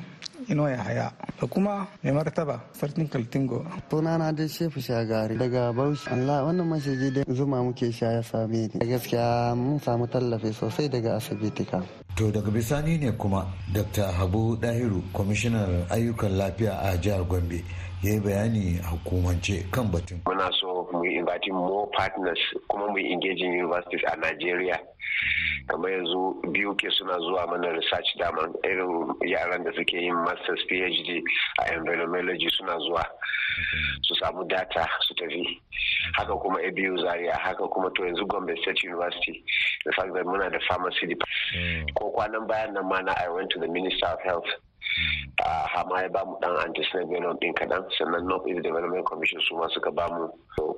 Ino 0.48 0.68
ya 0.68 0.82
haya 0.82 1.12
da 1.40 1.46
kuma 1.46 1.86
mai 2.02 2.12
martaba 2.12 2.60
sarkin 2.72 3.08
kaltingo. 3.08 3.64
Sunana 3.90 4.32
dai 4.32 4.48
shefu 4.48 4.80
shagari 4.80 5.36
daga 5.38 5.72
bauchi. 5.72 6.08
Allah 6.10 6.44
wannan 6.46 6.66
mashigi 6.68 7.10
dai 7.12 7.24
zuma 7.34 7.62
muke 7.62 7.92
sha 7.92 8.12
ya 8.12 8.22
same 8.22 8.68
ni. 8.72 8.78
Gaskiya 8.86 9.54
mun 9.56 9.78
samu 9.80 10.06
tallafi 10.06 10.52
sosai 10.52 10.88
daga 10.88 11.16
asibiti 11.16 11.64
ka 11.66 11.82
to 12.16 12.30
daga 12.32 12.50
bisani 12.50 12.98
ne 12.98 13.12
kuma 13.12 13.46
dr. 13.72 14.06
Habu 14.12 14.56
dahiru 14.56 15.02
kwamishinar 15.12 15.68
ayyukan 15.90 16.32
lafiya 16.36 16.80
a 16.80 16.96
jihar 16.96 17.24
gombe. 17.28 17.62
Ya 18.06 18.12
yi 18.14 18.20
bayani 18.20 18.80
a 18.84 18.88
hukumance 18.88 19.66
kan 19.72 19.90
batun. 19.90 20.20
Muna 20.26 20.50
so 20.60 20.88
mu 20.92 21.02
invite 21.04 21.50
more 21.50 21.88
partners 21.96 22.38
kuma 22.70 22.86
mu 22.86 22.98
engaging 22.98 23.52
universities 23.52 24.02
a 24.12 24.16
Nigeria. 24.16 24.78
kamar 25.68 25.90
yanzu 25.90 26.34
biyu 26.52 26.74
ke 26.76 26.86
suna 26.90 27.18
zuwa 27.18 27.46
mana 27.50 27.72
research 27.72 28.06
daman 28.18 28.54
irin 28.64 29.10
yaran 29.26 29.64
da 29.64 29.72
suke 29.74 29.92
yin 29.98 30.14
masters 30.14 30.62
phd 30.70 31.22
a 31.58 31.74
environmentology 31.74 32.48
suna 32.56 32.78
zuwa 32.78 33.02
su 34.02 34.14
samu 34.14 34.44
data 34.44 34.88
su 35.08 35.14
tafi. 35.14 35.60
Haka 36.12 36.36
kuma 36.36 36.60
a 36.62 36.70
biyu 36.70 36.96
zaria 36.98 37.34
haka 37.34 37.66
kuma 37.68 37.90
to 37.96 38.02
yanzu 38.06 38.26
gombe 38.28 38.54
state 38.62 38.84
university. 38.84 39.42
The 39.84 39.92
fact 39.92 40.14
that 40.14 40.24
muna 40.24 40.50
da 40.50 40.58
pharmacy 40.68 41.06
department. 41.06 41.94
Ko 41.98 42.10
kwanan 42.14 42.46
bayan 42.46 42.74
nan 42.74 42.86
ma 42.88 43.00
na 43.00 43.14
i 43.18 43.28
went 43.28 43.50
to 43.50 43.58
the 43.58 43.66
minister 43.68 44.06
of 44.06 44.20
health. 44.22 44.46
A 45.44 45.66
hama 45.68 46.02
ya 46.02 46.08
ba 46.08 46.24
mu 46.24 46.36
dan 46.40 46.56
anti-snake 46.64 47.08
venom 47.12 47.36
din 47.40 47.52
kadan. 47.54 47.84
Sannan 47.98 48.24
north 48.26 48.46
east 48.48 48.62
development 48.62 49.04
commission 49.06 49.40
su 49.48 49.54
ma 49.56 49.68
suka 49.74 49.90
ba 49.92 50.08
mu. 50.08 50.28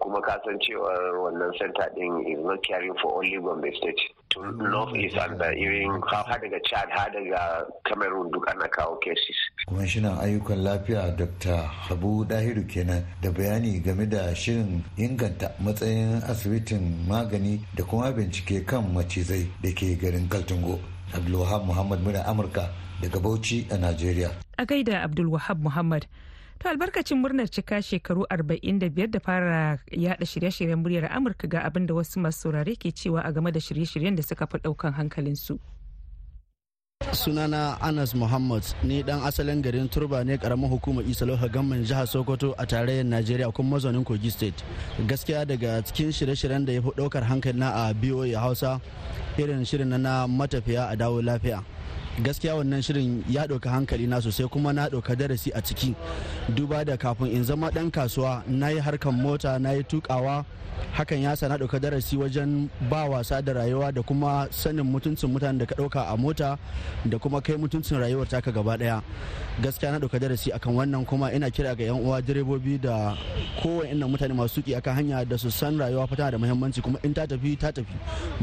Kuma 0.02 0.20
kasancewar 0.20 1.14
wannan 1.22 1.52
center 1.58 1.86
din 1.94 2.10
is 2.26 2.38
not 2.42 2.58
caring 2.66 2.94
for 3.02 3.18
only 3.22 3.38
gombe 3.38 3.70
state. 3.78 4.00
To 4.34 4.42
north 4.52 4.94
east 4.96 5.16
and 5.16 5.38
the 5.40 5.54
irin 5.54 6.02
har 6.04 6.38
daga 6.42 6.58
chad 6.66 6.88
har 6.90 7.08
daga 7.14 7.64
cameroon 7.86 8.30
duk 8.30 8.44
ana 8.50 8.68
kawo 8.68 8.98
cases. 9.00 9.38
Kwamishinan 9.68 10.18
ayyukan 10.18 10.58
lafiya 10.66 11.16
dr 11.16 11.56
habu 11.86 12.24
dahiru 12.24 12.66
kenan 12.68 13.04
da 13.22 13.30
bayani 13.30 13.78
game 13.82 14.06
da 14.10 14.34
shirin 14.34 14.82
inganta 14.98 15.54
matsayin 15.62 16.20
asibitin 16.28 17.06
magani 17.08 17.60
da 17.76 17.84
kuma 17.84 18.12
bincike 18.12 18.66
kan 18.66 18.82
macizai 18.92 19.46
da 19.62 19.70
ke 19.72 19.94
garin 20.00 20.28
kaltungo. 20.28 20.78
Abdulwahab 21.14 21.64
muhammad 21.64 22.00
muna 22.04 22.20
amurka 22.28 22.68
daga 23.02 23.18
Bauchi 23.20 23.66
a 23.70 23.76
Najeriya. 23.78 24.30
A 24.58 24.66
gaida 24.66 25.02
Abdulwahab 25.04 25.60
Muhammad. 25.62 26.06
To 26.60 26.68
albarkacin 26.68 27.18
murnar 27.22 27.46
cika 27.46 27.78
shekaru 27.82 28.26
45 28.30 29.06
da 29.10 29.20
fara 29.20 29.78
yada 29.92 30.24
shirye-shiryen 30.26 30.82
muryar 30.82 31.06
Amurka 31.12 31.46
ga 31.48 31.62
abin 31.62 31.86
da 31.86 31.94
wasu 31.94 32.18
masu 32.20 32.50
saurare 32.50 32.74
ke 32.76 32.90
cewa 32.90 33.22
a 33.24 33.32
game 33.32 33.50
da 33.52 33.60
shirye-shiryen 33.60 34.16
da 34.16 34.22
suka 34.22 34.46
fi 34.46 34.58
ɗaukan 34.58 34.92
hankalinsu. 34.98 35.58
sunana 37.12 37.78
anas 37.80 38.12
muhammad 38.14 38.62
ni 38.84 39.02
dan 39.02 39.20
asalin 39.24 39.62
garin 39.62 39.88
turba 39.88 40.24
ne 40.24 40.36
ƙaramin 40.36 40.68
hukumar 40.68 41.04
isa 41.08 41.24
gamman 41.48 41.84
jihar 41.84 42.06
sokoto 42.06 42.52
a 42.58 42.66
tarayyar 42.66 43.04
najeriya 43.06 43.48
kuma 43.54 43.78
mazaunin 43.78 44.04
kogi 44.04 44.30
state 44.30 44.62
gaskiya 45.06 45.46
daga 45.46 45.80
cikin 45.82 46.12
shirye-shiryen 46.12 46.66
da 46.66 46.72
ya 46.72 46.82
fi 46.82 46.88
ɗaukar 46.98 47.22
hankali 47.24 47.58
na 47.58 47.88
a 47.88 47.94
boa 47.94 48.26
hausa 48.38 48.80
irin 49.38 49.64
shirin 49.64 49.88
na 49.88 50.26
matafiya 50.28 50.90
a 50.92 50.96
dawo 50.96 51.22
lafiya 51.22 51.62
gaskiya 52.22 52.54
wannan 52.56 52.82
shirin 52.82 53.22
ya 53.30 53.46
ɗauka 53.46 53.70
hankali 53.70 54.06
na 54.06 54.20
sosai 54.20 54.48
kuma 54.48 54.72
na 54.72 54.88
ɗauka 54.88 55.14
darasi 55.16 55.50
a 55.54 55.60
ciki. 55.62 55.94
Duba 56.54 56.84
da 56.84 56.96
kafin 56.96 57.26
in 57.30 57.44
zama 57.44 57.70
ɗan 57.70 57.90
kasuwa 57.90 58.42
na 58.48 58.68
yi 58.68 58.80
harkan 58.80 59.14
mota 59.14 59.58
na 59.58 59.72
yi 59.72 59.82
tukawa 59.84 60.44
hakan 60.94 61.22
ya 61.22 61.34
sa 61.36 61.48
na 61.48 61.56
ɗauka 61.58 61.78
darasi 61.80 62.16
wajen 62.16 62.68
ba 62.90 63.04
wasa 63.06 63.42
da 63.42 63.52
rayuwa 63.52 63.92
da 63.94 64.02
kuma 64.02 64.48
sanin 64.50 64.84
mutuncin 64.84 65.30
mutanen 65.30 65.58
da 65.58 65.66
ka 65.66 65.74
ɗauka 65.74 66.06
a 66.10 66.16
mota 66.16 66.58
da 67.06 67.18
kuma 67.18 67.40
kai 67.40 67.56
mutuncin 67.56 67.98
rayuwar 68.00 68.26
taka 68.26 68.50
gaba 68.52 68.76
ɗaya. 68.76 69.02
Gaskiya 69.62 69.92
na 69.92 69.98
ɗauka 69.98 70.18
darasi 70.18 70.50
akan 70.52 70.74
wannan 70.74 71.06
kuma 71.06 71.30
ina 71.32 71.50
kira 71.50 71.74
ga 71.76 71.84
yan 71.84 72.00
uwa 72.02 72.20
direbobi 72.22 72.78
da 72.80 73.14
kowane 73.62 73.90
inda 73.94 74.06
mutane 74.06 74.34
masu 74.34 74.60
tuƙi 74.62 74.74
akan 74.76 74.94
hanya 74.94 75.24
da 75.24 75.36
su 75.38 75.50
san 75.50 75.78
rayuwa 75.78 76.08
fata 76.08 76.30
da 76.30 76.38
muhimmanci 76.38 76.82
kuma 76.82 76.98
in 77.04 77.14
ta 77.14 77.26
tafi 77.26 77.56
ta 77.58 77.70
tafi. 77.70 77.94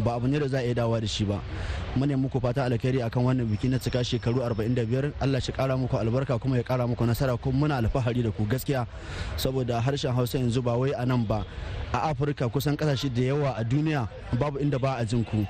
Ba 0.03 0.15
abu 0.15 0.27
ne 0.27 0.39
da 0.39 0.47
za 0.47 0.57
a 0.59 0.63
iya 0.63 0.73
dawowa 0.75 1.01
da 1.01 1.07
shi 1.07 1.25
ba. 1.25 1.39
Mune 1.95 2.15
muku 2.15 2.39
fata 2.39 2.63
alkhairi 2.67 2.99
akan 3.03 3.23
wannan 3.23 3.47
biki. 3.47 3.64
Na 3.69 3.77
cika 3.79 4.03
shekaru 4.03 4.41
45 4.41 5.11
Allah 5.21 5.41
shi 5.41 5.51
kara 5.51 5.77
muku 5.77 5.97
albarka 5.97 6.39
kuma 6.39 6.57
ya 6.57 6.63
kara 6.63 6.87
muku 6.87 7.05
nasara 7.05 7.37
kuma 7.37 7.59
muna 7.67 7.77
alfahari 7.77 8.23
da 8.23 8.31
ku 8.31 8.45
gaskiya. 8.45 8.87
Saboda 9.37 9.81
harshen 9.81 10.13
Hausa 10.13 10.37
yanzu 10.37 10.61
ba 10.63 10.77
wai 10.77 10.91
a 10.97 11.05
nan 11.05 11.23
ba 11.25 11.45
a 11.93 11.97
Afirka 12.13 12.49
kusan 12.49 12.75
ƙasashe 12.77 13.09
da 13.13 13.21
yawa 13.21 13.55
a 13.57 13.63
duniya 13.63 14.07
babu 14.39 14.59
inda 14.59 14.79
ba 14.79 14.95
a 14.99 15.05
jin 15.05 15.23
ku. 15.25 15.45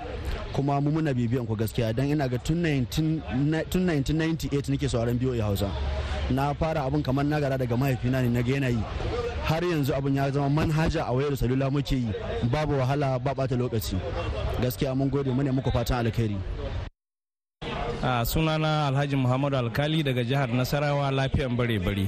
Kuma 0.54 0.82
mu 0.82 0.92
muna 0.92 1.14
bibiyan 1.14 1.46
ku 1.48 1.56
gaskiya. 1.56 1.94
Dan 1.96 2.08
ina 2.10 2.28
ga 2.30 2.38
tun 2.38 2.64
1998 2.64 4.70
nake 4.72 4.90
sauraron 4.90 5.18
biyo 5.18 5.42
Hausa. 5.42 5.70
Na 6.32 6.54
fara 6.54 6.82
abin 6.84 7.04
kamar 7.04 7.26
na 7.26 7.40
gara 7.40 7.58
daga 7.58 7.78
mahaifina 7.78 8.22
ne 8.22 8.30
na 8.30 8.42
ga 8.42 8.54
yanayi 8.54 8.84
har 9.46 9.62
yanzu 9.62 9.94
abin 9.94 10.16
ya 10.16 10.32
zama 10.32 10.50
manhaja 10.50 11.06
a 11.06 11.12
wayar 11.14 11.36
salula 11.38 11.70
muke 11.70 11.96
yi. 11.96 12.10
Babu 12.52 12.74
wahala 12.80 13.20
ba 13.24 13.36
bata 13.36 13.56
lokaci. 13.56 13.96
Gaskiya 14.62 14.96
mun 14.96 15.10
gode 15.10 15.28
mu 15.30 15.44
ne 15.44 15.52
muku 15.52 15.72
fatan 15.72 16.06
alkhairi. 16.06 16.38
Sunana 18.26 18.88
alhaji 18.88 19.16
muhammadu 19.16 19.58
alkali 19.58 20.04
daga 20.04 20.24
jihar 20.24 20.50
nasarawa 20.54 21.10
lafiyan 21.12 21.56
bare-bare. 21.58 22.06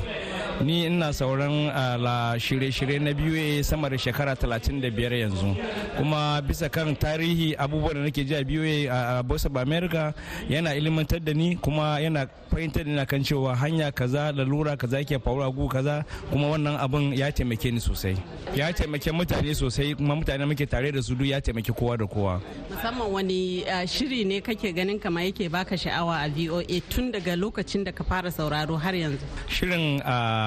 Ni 0.61 0.85
ina 0.85 1.13
sauran 1.13 1.67
la 2.01 2.35
shirye-shirye 2.39 2.99
na 2.99 3.13
biyu 3.13 3.63
sama 3.63 3.89
da 3.89 3.97
shekara 3.97 4.33
35 4.33 5.19
yanzu. 5.19 5.55
Kuma 5.97 6.41
bisa 6.41 6.69
kan 6.69 6.95
tarihi 6.95 7.55
abubuwan 7.57 7.93
da 7.95 8.01
nake 8.01 8.23
ji 8.25 8.35
a 8.35 8.43
biyu 8.43 8.89
a 8.91 9.23
voice 9.23 9.45
of 9.45 9.55
america 9.57 10.13
yana 10.49 10.75
ilimantar 10.75 11.19
da 11.19 11.33
ni 11.33 11.55
kuma 11.55 11.99
yana 11.99 12.27
fahimtar 12.51 12.83
da 12.85 12.91
ni 12.91 13.05
kan 13.05 13.23
cewa 13.23 13.55
hanya 13.55 13.91
kaza 13.91 14.31
da 14.33 14.43
lura 14.43 14.75
kaza 14.77 15.03
ke 15.03 15.19
faruwa 15.19 15.51
gu 15.53 15.67
kaza 15.67 16.03
kuma 16.31 16.47
wannan 16.47 16.77
abun 16.79 17.13
ya 17.13 17.31
taimake 17.31 17.71
ni 17.71 17.79
sosai. 17.79 18.17
Ya 18.55 18.73
taimake 18.73 19.11
mutane 19.11 19.55
sosai 19.55 19.95
kuma 19.95 20.15
mutane 20.15 20.45
muke 20.45 20.65
tare 20.65 20.91
da 20.91 21.01
su 21.01 21.15
duk 21.15 21.27
ya 21.27 21.41
taimake 21.41 21.71
kowa 21.73 21.97
da 21.97 22.05
kowa. 22.07 22.41
Musamman 22.71 23.11
wani 23.11 23.63
shiri 23.87 24.25
ne 24.25 24.41
kake 24.41 24.73
ganin 24.73 24.99
kama 24.99 25.21
yake 25.23 25.49
baka 25.49 25.77
sha'awa 25.77 26.21
a 26.25 26.29
voa 26.29 26.63
tun 26.89 27.11
daga 27.11 27.35
lokacin 27.35 27.83
da 27.83 27.91
ka 27.91 28.03
fara 28.03 28.31
sauraro 28.31 28.75
har 28.77 28.93
yanzu? 28.95 29.23
Shirin 29.47 30.01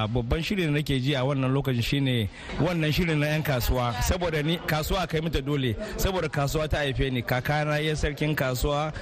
babban 0.09 0.42
shirin 0.42 0.66
da 0.66 0.73
nake 0.78 1.00
ji 1.00 1.14
a 1.14 1.21
wannan 1.25 1.52
lokacin 1.52 1.83
shine 1.83 2.28
wannan 2.61 2.92
shirin 2.92 3.19
na 3.19 3.26
'yan 3.26 3.42
kasuwa. 3.42 3.95
Saboda 4.02 4.42
ni 4.42 4.57
kasuwa 4.59 5.07
kai 5.09 5.21
mata 5.21 5.40
dole. 5.40 5.76
Saboda 5.97 6.28
kasuwa 6.28 6.69
ta 6.69 6.78
haife 6.78 7.11
ni. 7.11 7.23
Kakana 7.23 7.78
ya 7.78 7.97
sarkin 7.97 8.35
kasuwa 8.35 8.92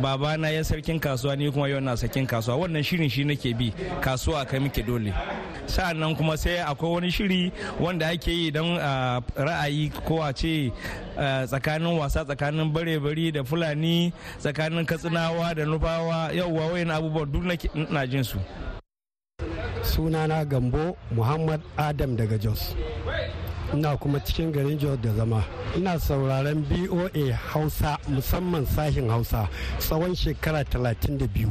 babana 0.00 0.50
ya 0.50 0.64
sarkin 0.64 1.00
kasuwa 1.00 1.36
ni 1.36 1.50
kuma 1.50 1.68
yau 1.68 1.80
na 1.80 1.96
sarkin 1.96 2.26
kasuwa. 2.26 2.56
Wannan 2.56 2.82
shirin 2.82 3.08
shi 3.10 3.24
nake 3.24 3.54
bi. 3.54 3.72
Kasuwa 4.00 4.44
kai 4.44 4.60
muke 4.60 4.82
dole. 4.82 5.12
Sa'annan 5.66 6.16
kuma 6.16 6.36
sai 6.36 6.58
akwai 6.58 6.92
wani 6.92 7.10
shiri 7.10 7.52
wanda 7.80 8.08
ake 8.08 8.30
yi 8.32 8.50
don 8.50 8.78
ra'ayi 9.36 9.90
ko 10.04 10.22
a 10.22 10.32
ce 10.32 10.72
tsakanin 11.46 11.98
wasa 11.98 12.24
tsakanin 12.24 12.72
bare-bari 12.72 13.32
da 13.32 13.44
fulani 13.44 14.12
tsakanin 14.38 14.86
katsinawa 14.86 15.54
da 15.54 15.64
nufawa. 15.64 16.30
Yauwa 16.32 16.66
wayan 16.72 16.90
abubuwan 16.90 17.32
duk 17.32 17.44
na 17.90 18.06
jin 18.06 18.24
su. 18.24 18.38
Sunana 19.88 20.44
gambo 20.44 20.96
muhammad 21.10 21.60
adam 21.76 22.16
daga 22.16 22.38
jos. 22.38 22.74
Ina 23.74 23.96
kuma 23.96 24.20
cikin 24.20 24.52
garin 24.52 24.78
jos 24.78 24.98
da 25.02 25.12
zama. 25.14 25.44
Ina 25.76 25.98
sauraron 25.98 26.64
boa 26.68 27.08
hausa 27.52 27.98
musamman 28.08 28.66
sashin 28.66 29.08
hausa 29.08 29.48
tsawon 29.78 30.14
shekara 30.14 30.62
32 30.64 31.48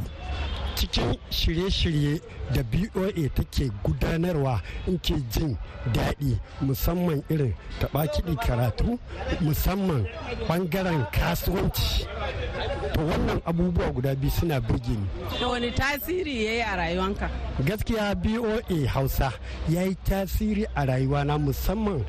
cikin 0.78 1.18
shirye-shirye 1.30 2.20
da 2.54 2.62
boa 2.62 3.10
take 3.34 3.70
gudanarwa 3.84 4.60
in 4.86 4.98
ke 4.98 5.14
jin 5.30 5.58
daɗi 5.92 6.38
musamman 6.62 7.22
irin 7.30 7.54
taɓa 7.80 8.06
kiɗi 8.12 8.36
karatu 8.46 8.98
musamman 9.40 10.06
ɓangaren 10.48 11.04
kasuwanci. 11.12 12.06
To 12.94 13.00
wannan 13.00 13.40
abubuwa 13.46 13.92
guda 13.92 14.14
biyu 14.14 14.30
suna 14.30 14.60
birge 14.60 14.88
ni. 14.90 15.06
Da 15.40 15.48
wani 15.48 15.70
tasiri 15.72 16.44
ya 16.44 16.52
yi 16.52 16.60
a 16.62 16.76
rayuwanka? 16.76 17.30
Gaskiya 17.64 18.14
boa 18.14 18.62
hausa 18.86 19.32
ya 19.68 19.82
yi 19.82 19.94
tasiri 20.04 20.64
a 20.76 20.86
rayuwana 20.86 21.38
musamman 21.38 22.04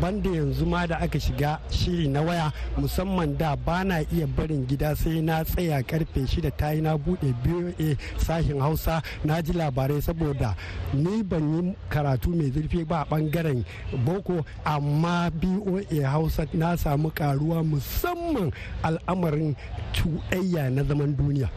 banda 0.00 0.30
yanzu 0.30 0.66
ma 0.66 0.86
da 0.86 0.96
aka 1.00 1.18
shiga 1.20 1.58
shiri 1.70 2.08
na 2.08 2.22
waya 2.22 2.52
musamman 2.78 3.36
da 3.38 3.56
ba 3.56 3.84
na 3.84 3.98
iya 4.12 4.26
barin 4.26 4.66
gida 4.66 4.94
sai 4.96 5.20
na 5.20 5.44
tsaya 5.44 5.82
ƙarfe 5.82 6.26
shida 6.26 6.50
ta 6.56 6.70
yi 6.70 6.80
na 6.80 6.96
buɗe 6.96 7.32
boa 7.44 7.96
sashen 8.18 8.60
hausa 8.60 9.02
na 9.24 9.42
ji 9.42 9.52
labarai 9.52 10.02
saboda 10.02 10.54
ni 10.94 11.22
ban 11.22 11.42
yi 11.54 11.74
karatu 11.88 12.30
mai 12.30 12.50
zurfi 12.50 12.84
ba 12.84 13.00
a 13.02 13.04
ɓangaren 13.10 13.64
boko 14.04 14.44
amma 14.64 15.30
boa 15.30 15.82
hausa 16.10 16.46
na 16.52 16.76
samu 16.76 17.10
karuwa 17.10 17.62
musamman 17.64 18.50
al'amarin 18.82 19.54
cuɗayya 19.94 20.70
na 20.70 20.82
zaman 20.84 21.16
duniya. 21.16 21.48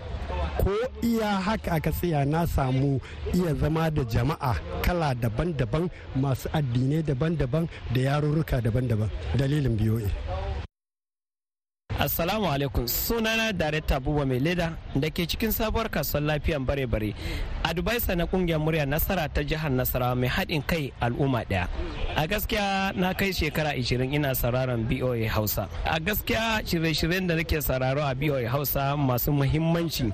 Ko 0.57 0.71
iya 1.03 1.41
haka 1.41 1.71
aka 1.75 1.91
tsaya 1.91 2.25
na 2.25 2.45
samu 2.47 2.99
iya 3.33 3.53
zama 3.55 3.89
da 3.91 4.03
jama'a 4.03 4.55
kala 4.81 5.13
daban-daban 5.15 5.89
masu 6.15 6.47
addinai 6.53 7.03
daban-daban 7.03 7.67
da 7.93 7.99
yarurruka 8.01 8.61
daban-daban. 8.61 9.09
Dalilin 9.37 9.75
biyoyi 9.77 10.09
Assalamu 11.99 12.45
alaikum 12.51 12.87
sunana 12.87 13.53
Dareta 13.53 13.99
Buba 14.03 14.25
mai 14.27 14.39
leda 14.39 14.75
da 14.99 15.07
ke 15.09 15.23
cikin 15.23 15.47
sabuwar 15.51 15.87
kasuwar 15.87 16.23
lafiyan 16.27 16.59
bare-bare. 16.67 17.15
A 17.63 17.73
Dubai 17.73 17.97
na 18.17 18.25
ƙungiyar 18.27 18.59
murya 18.59 18.85
nasara 18.85 19.29
ta 19.33 19.41
jihar 19.41 19.71
Nasarawa 19.71 20.13
mai 20.15 20.27
haɗin 20.27 20.61
kai 20.67 20.91
al'umma 21.01 21.45
ɗaya. 21.47 21.67
A 22.17 22.27
gaskiya 22.27 22.93
na 22.95 23.13
kai 23.13 23.31
shekara 23.31 23.73
20 23.79 24.13
ina 24.13 24.35
sauraron 24.35 24.83
BOA 24.83 25.25
Hausa. 25.29 25.69
A 25.85 25.97
gaskiya 25.99 26.59
shirye-shiryen 26.67 27.27
da 27.27 27.35
nake 27.35 27.61
sauraro 27.63 28.01
a 28.03 28.13
BOA 28.13 28.45
Hausa 28.49 28.95
masu 28.97 29.31
muhimmanci 29.31 30.11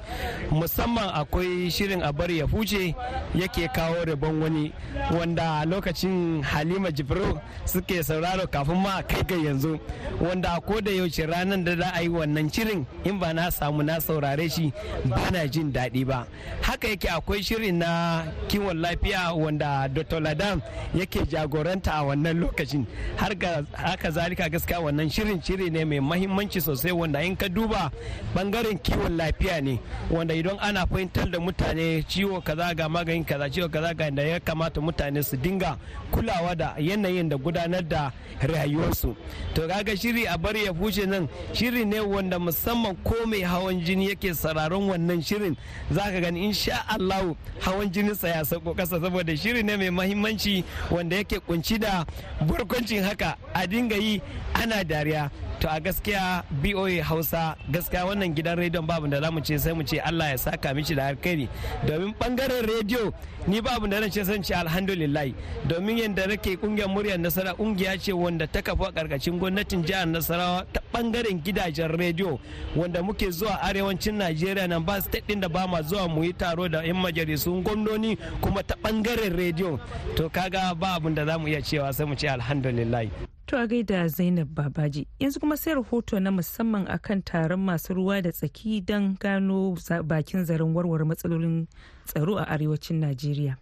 musamman 0.51 1.09
akwai 1.17 1.65
shirin 1.71 2.03
a 2.07 2.13
bari 2.13 2.37
ya 2.37 2.45
huce 2.45 2.93
yake 3.33 3.67
kawo 3.73 4.05
rabon 4.05 4.39
wani 4.41 4.71
wanda 5.11 5.65
lokacin 5.65 6.43
Halima 6.43 6.91
Jibril 6.91 7.41
suke 7.65 8.03
sauraro 8.03 8.45
kafin 8.47 8.77
ma 8.81 9.01
kai 9.01 9.23
ga 9.23 9.35
yanzu 9.35 9.79
wanda 10.21 10.61
ko 10.61 10.79
da 10.79 10.91
yaushe 10.91 11.25
ranar 11.27 11.63
da 11.65 11.70
za 11.75 11.91
a 11.93 12.01
yi 12.01 12.09
wannan 12.09 12.49
shirin 12.51 12.85
in 13.05 13.19
ba 13.19 13.33
na 13.33 13.49
samu 13.51 13.83
na 13.83 13.99
saurare 13.99 14.49
shi 14.49 14.71
ba 15.05 15.31
na 15.31 15.47
jin 15.47 15.71
daɗi 15.71 16.05
ba. 16.05 16.25
Haka 16.61 16.87
yake 16.87 17.09
akwai 17.09 17.43
shirin 17.43 17.77
na 17.79 18.23
kiwon 18.47 18.77
lafiya 18.81 19.33
wanda 19.33 19.87
dr. 19.89 20.19
Ladam 20.19 20.61
yake 20.95 21.25
jagoranta 21.25 21.91
a 21.93 22.03
wannan 22.03 22.39
lokacin. 22.39 22.85
Har 23.17 23.31
haka 23.73 24.11
zalika 24.11 24.49
gaskiya 24.49 24.79
wannan 24.79 25.09
shirin 25.09 25.41
shiri 25.41 25.69
ne 25.71 25.83
mai 25.85 25.99
mahimmanci 25.99 26.61
sosai 26.61 26.91
wanda 26.91 27.21
in 27.23 27.35
ka 27.35 27.47
duba 27.47 27.91
ɓangaren 28.35 28.77
kiwon 28.81 29.17
lafiya 29.17 29.61
ne 29.61 29.79
wanda 30.09 30.33
idan 30.35 30.57
ana 30.59 30.85
fahimtar 30.87 31.29
da 31.31 31.39
mutane 31.39 32.03
ciwo 32.07 32.41
kaza 32.41 32.73
ga 32.75 32.89
maganin 32.89 33.25
kaza 33.25 33.49
ciwo 33.49 33.69
kaza 33.69 33.93
ga 33.93 34.09
da 34.11 34.23
ya 34.23 34.39
kamata 34.39 34.81
mutane 34.81 35.23
su 35.23 35.37
dinga 35.37 35.77
kulawa 36.11 36.55
da 36.55 36.75
yanayin 36.77 37.29
da 37.29 37.37
gudanar 37.37 37.81
da 37.87 38.11
rayuwarsu. 38.41 39.15
To 39.53 39.67
kaga 39.67 39.95
shiri 39.97 40.25
a 40.27 40.37
bari 40.37 40.65
ya 40.65 40.73
fuce 40.73 41.05
nan 41.05 41.27
shiri 41.61 41.85
ne 41.85 41.99
wanda 41.99 42.39
musamman 42.39 42.95
ko 43.03 43.15
mai 43.27 43.41
hawan 43.41 43.81
jini 43.85 44.09
yake 44.09 44.33
sararon 44.33 44.89
wannan 44.89 45.21
shirin 45.21 45.55
zaka 45.91 46.21
gani 46.21 46.45
insha 46.45 46.89
Allah 46.89 47.35
hawan 47.59 47.89
jini 47.91 48.15
sa 48.15 48.27
ya 48.27 48.45
sauko 48.45 48.73
kasa 48.73 48.99
saboda 48.99 49.37
shiri 49.37 49.63
ne 49.63 49.77
mai 49.77 49.89
mahimmanci 49.89 50.63
wanda 50.91 51.15
yake 51.15 51.39
kunci 51.39 51.77
da 51.77 52.05
barkwancin 52.47 53.03
haka 53.03 53.37
a 53.53 53.67
dinga 53.67 53.95
yi 53.95 54.21
ana 54.53 54.83
dariya. 54.83 55.29
To 55.61 55.67
a 55.71 55.79
gaskiya 55.79 56.43
boa 56.49 57.03
hausa 57.03 57.55
gaskiya 57.71 58.05
wannan 58.05 58.33
gidan 58.33 58.57
rediyon 58.57 58.85
babu 58.87 59.07
da 59.07 59.21
za 59.21 59.31
mu 59.31 59.39
ce 59.41 59.57
sai 59.59 59.73
mu 59.73 59.83
ce 59.83 59.99
allah 60.01 60.29
ya 60.31 60.37
saka 60.37 60.73
mishi 60.73 60.95
da 60.95 61.05
alkhairi. 61.13 61.47
Domin 61.85 62.13
ɓangaren 62.19 62.65
rediyo 62.65 63.13
ni 63.47 63.61
babu 63.61 63.87
da 63.87 64.01
ce 64.09 64.23
san 64.25 64.41
ce 64.41 64.53
alhamdulillah. 64.55 65.29
Domin 65.67 65.97
yadda 65.97 66.27
nake 66.27 66.57
ƙungiyar 66.57 66.89
muryar 66.89 67.19
nasara 67.19 67.53
ƙungiya 67.53 67.99
ce 68.01 68.11
wanda 68.11 68.47
ta 68.47 68.61
kafa 68.61 68.91
ƙarƙashin 68.91 69.37
gwamnatin 69.39 69.85
jihar 69.85 70.07
nasarawa 70.07 70.65
ta 70.73 70.81
ɓangaren 70.93 71.39
gidajen 71.43 71.91
rediyo. 71.95 72.39
Wanda 72.75 73.03
muke 73.03 73.29
zuwa 73.31 73.61
arewacin 73.61 74.17
najeriya 74.17 74.67
nan 74.67 74.83
ba 74.83 74.99
state 74.99 75.27
din 75.27 75.39
da 75.39 75.47
ba 75.47 75.67
ma 75.67 75.81
zuwa 75.83 76.09
mu 76.09 76.23
yi 76.23 76.33
taro 76.33 76.67
da 76.67 76.81
yan 76.81 76.97
majalisun 76.97 77.61
gwamnoni 77.63 78.17
kuma 78.41 78.63
ta 78.63 78.73
ɓangaren 78.83 79.29
rediyo. 79.37 79.79
To 80.15 80.27
kaga 80.29 80.73
ba 80.73 80.97
abin 80.97 81.13
da 81.13 81.23
za 81.25 81.37
mu 81.37 81.47
iya 81.47 81.61
cewa 81.61 81.93
sai 81.93 82.05
mu 82.05 82.15
ce 82.15 82.27
alhamdulillah. 82.27 83.30
To 83.51 83.57
a 83.59 83.67
gaida 83.67 84.07
Zainab 84.07 84.47
Babaji 84.55 85.07
yanzu 85.19 85.39
kuma 85.39 85.57
sai 85.57 85.73
rahoto 85.73 86.19
na 86.21 86.31
musamman 86.31 86.87
akan 86.87 87.21
taron 87.21 87.59
masu 87.59 87.93
ruwa 87.93 88.21
da 88.23 88.31
tsaki 88.31 88.79
don 88.79 89.17
gano 89.19 89.75
bakin 90.05 90.45
zaren 90.45 90.73
warware 90.73 91.03
matsalolin 91.03 91.67
tsaro 92.05 92.37
a 92.39 92.45
arewacin 92.47 93.01
Najeriya. 93.03 93.57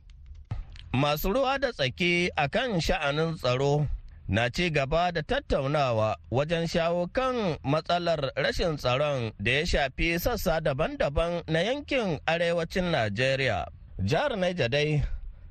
Masu 0.94 1.34
ruwa 1.34 1.60
da 1.60 1.72
tsaki 1.72 2.30
akan 2.38 2.80
sha'anin 2.80 3.34
tsaro 3.38 3.88
na 4.28 4.50
ci 4.50 4.70
gaba 4.70 5.12
da 5.12 5.22
tattaunawa 5.24 6.18
wajen 6.32 6.68
shawo 6.68 7.08
kan 7.12 7.58
matsalar 7.66 8.30
rashin 8.38 8.78
tsaron 8.78 9.32
da 9.42 9.52
ya 9.52 9.66
shafi 9.66 10.20
sassa 10.20 10.62
daban-daban 10.62 11.42
na 11.48 11.60
yankin 11.66 12.20
arewacin 12.28 12.92
Najeriya. 12.94 13.66
Jihar 14.06 14.38
Niger 14.38 14.70
dai 14.70 15.02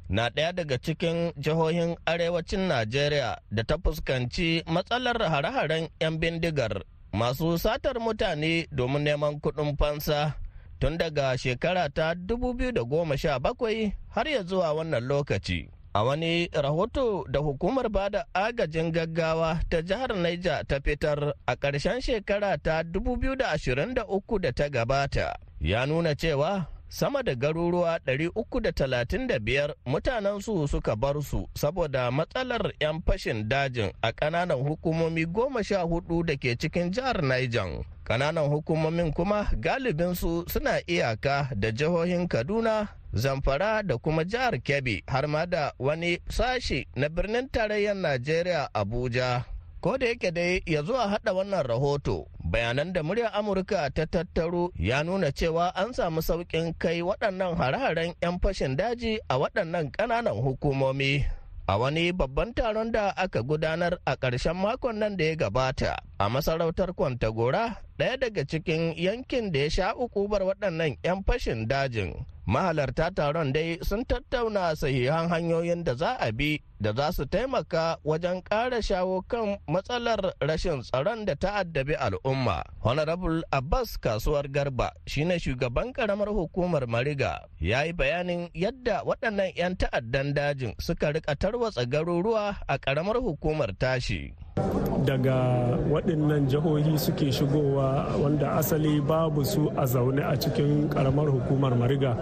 na 0.08 0.30
ɗaya 0.30 0.52
daga 0.52 0.78
cikin 0.78 1.32
jihohin 1.36 1.96
arewacin 2.06 2.68
Najeriya 2.68 3.38
da 3.50 3.62
ta 3.64 3.76
fuskanci 3.78 4.62
matsalar 4.66 5.20
hare-haren 5.20 5.88
'yan 6.00 6.18
bindigar 6.20 6.82
masu 7.12 7.58
satar 7.58 8.00
mutane 8.00 8.66
domin 8.72 9.02
neman 9.04 9.40
kuɗin 9.40 9.76
fansa 9.78 10.34
tun 10.80 10.98
daga 10.98 11.36
shekara 11.38 11.88
ta 11.94 12.14
2017 12.14 13.92
har 14.08 14.28
ya 14.28 14.42
zuwa 14.42 14.73
wannan 14.73 15.04
lokaci. 15.04 15.68
A 15.94 16.04
wani 16.04 16.49
rahoto 16.52 17.25
da 17.30 17.40
hukumar 17.40 17.88
ba 17.88 18.10
da 18.10 18.25
agajin 18.34 18.92
gaggawa 18.92 19.60
ta 19.71 19.82
jihar 19.82 20.14
Niger 20.16 20.64
ta 20.66 20.80
fitar 20.80 21.34
a 21.47 21.56
ƙarshen 21.56 22.00
shekara 22.00 22.56
ta 22.62 22.82
2023 22.82 24.38
da 24.40 24.52
ta 24.52 24.68
gabata 24.68 25.36
ya 25.60 25.86
nuna 25.86 26.14
cewa 26.14 26.66
sama 26.88 27.22
da 27.22 27.34
garuruwa 27.34 27.98
335 28.06 29.74
mutanensu 29.86 30.68
suka 30.68 30.96
bar 30.96 31.22
su 31.22 31.48
saboda 31.54 32.10
matsalar 32.10 32.72
'yan 32.80 33.02
fashin 33.06 33.48
dajin 33.48 33.92
a 34.02 34.12
ƙananan 34.12 34.58
hukumomi 34.68 35.26
goma 35.26 35.64
sha 35.64 35.82
huɗu 35.82 36.24
da 36.26 36.36
ke 36.36 36.56
cikin 36.56 36.90
jihar 36.92 37.22
Niger. 37.22 37.84
Ƙananan 38.04 38.48
hukumomin 38.48 39.12
kuma 39.12 39.46
galibinsu 39.60 40.44
suna 40.48 40.80
iyaka 40.86 41.50
da 41.56 41.70
jihohin 41.72 42.28
Kaduna, 42.28 42.88
Zamfara 43.12 43.82
da 43.82 43.96
kuma 43.98 44.24
jihar 44.24 44.58
Kebbi 44.62 45.02
har 45.08 45.26
ma 45.28 45.46
da 45.46 45.72
wani 45.78 46.18
sashi 46.28 46.86
na 46.96 47.08
birnin 47.08 47.48
tarayyar 47.48 47.96
Najeriya 47.96 48.68
Abuja. 48.74 49.44
Ko 49.80 49.99
da 49.99 50.06
yake 50.06 50.30
dai 50.30 50.62
ya 50.67 50.82
zuwa 50.82 51.08
hada 51.08 51.32
wannan 51.32 51.62
rahoto, 51.67 52.26
bayanan 52.50 52.93
da 52.93 53.02
muryar 53.02 53.30
Amurka 53.34 53.91
ta 53.95 54.06
tattaro 54.06 54.73
ya 54.75 55.02
nuna 55.04 55.30
cewa 55.32 55.71
an 55.75 55.93
samu 55.93 56.19
sauƙin 56.23 56.75
kai 56.78 57.02
waɗannan 57.02 57.54
hare-haren 57.56 58.14
'yan 58.23 58.41
fashin 58.43 58.76
daji 58.76 59.19
a 59.28 59.38
waɗannan 59.38 59.91
ƙananan 59.95 60.34
hukumomi. 60.43 61.25
A 61.69 61.78
wani 61.78 62.12
babban 62.12 62.54
taron 62.54 62.91
da 62.93 63.12
aka 63.17 63.43
gudanar 63.43 63.99
a 64.06 64.17
ƙarshen 64.17 64.56
makon 64.56 64.99
nan 64.99 65.17
da 65.17 65.25
ya 65.25 65.34
gabata 65.36 65.97
a 66.19 66.28
masarautar 66.28 66.91
Kwantagora, 66.97 67.76
ɗaya 67.99 68.17
daga 68.17 68.45
cikin 68.47 68.95
yankin 68.97 69.52
da 69.52 69.58
ya 69.61 69.71
sha 69.71 69.95
ukubar 69.95 70.43
waɗannan 70.43 70.97
'yan 71.04 71.25
fashin 71.25 71.67
dajin. 71.69 72.15
mahalarta 72.49 73.13
taron 73.13 73.52
dai 73.52 73.76
sun 73.84 74.08
tattauna 74.08 74.73
sahihan 74.73 75.28
hanyoyin 75.28 75.84
da 75.84 75.93
za 75.95 76.17
a 76.17 76.32
bi 76.32 76.56
da 76.80 76.97
za 76.97 77.13
su 77.13 77.26
taimaka 77.28 78.00
wajen 78.04 78.41
ƙara 78.43 78.80
shawo 78.80 79.21
kan 79.28 79.61
matsalar 79.69 80.32
rashin 80.41 80.80
tsaron 80.80 81.25
da 81.28 81.34
ta'addabi 81.37 81.93
al'umma. 82.00 82.65
Honorable 82.80 83.43
Abbas 83.52 84.00
Kasuwar 84.00 84.49
Garba 84.49 84.97
shine 85.06 85.37
shugaban 85.39 85.93
karamar 85.93 86.32
hukumar 86.32 86.89
Mariga 86.89 87.45
ya 87.61 87.84
yi 87.84 87.93
bayanin 87.93 88.49
yadda 88.56 89.04
waɗannan 89.04 89.52
'yan 89.52 89.76
ta'addan 89.76 90.32
dajin 90.32 90.73
suka 90.80 91.13
riƙa 91.13 91.37
tarwatsa 91.37 91.84
garuruwa 91.84 92.56
a 92.65 92.78
karamar 92.80 93.21
hukumar 93.21 93.76
tashi. 93.76 94.32
Daga 95.04 95.36
waɗannan 95.90 96.49
jihohi 96.50 96.99
suke 96.99 97.32
shigowa 97.32 98.12
wanda 98.23 98.52
asali 98.60 99.00
babu 99.00 99.44
su 99.44 99.71
a 99.76 99.84
zaune 99.86 100.21
a 100.23 100.36
cikin 100.36 100.88
karamar 100.88 101.26
hukumar 101.32 101.73
mariga. 101.78 102.12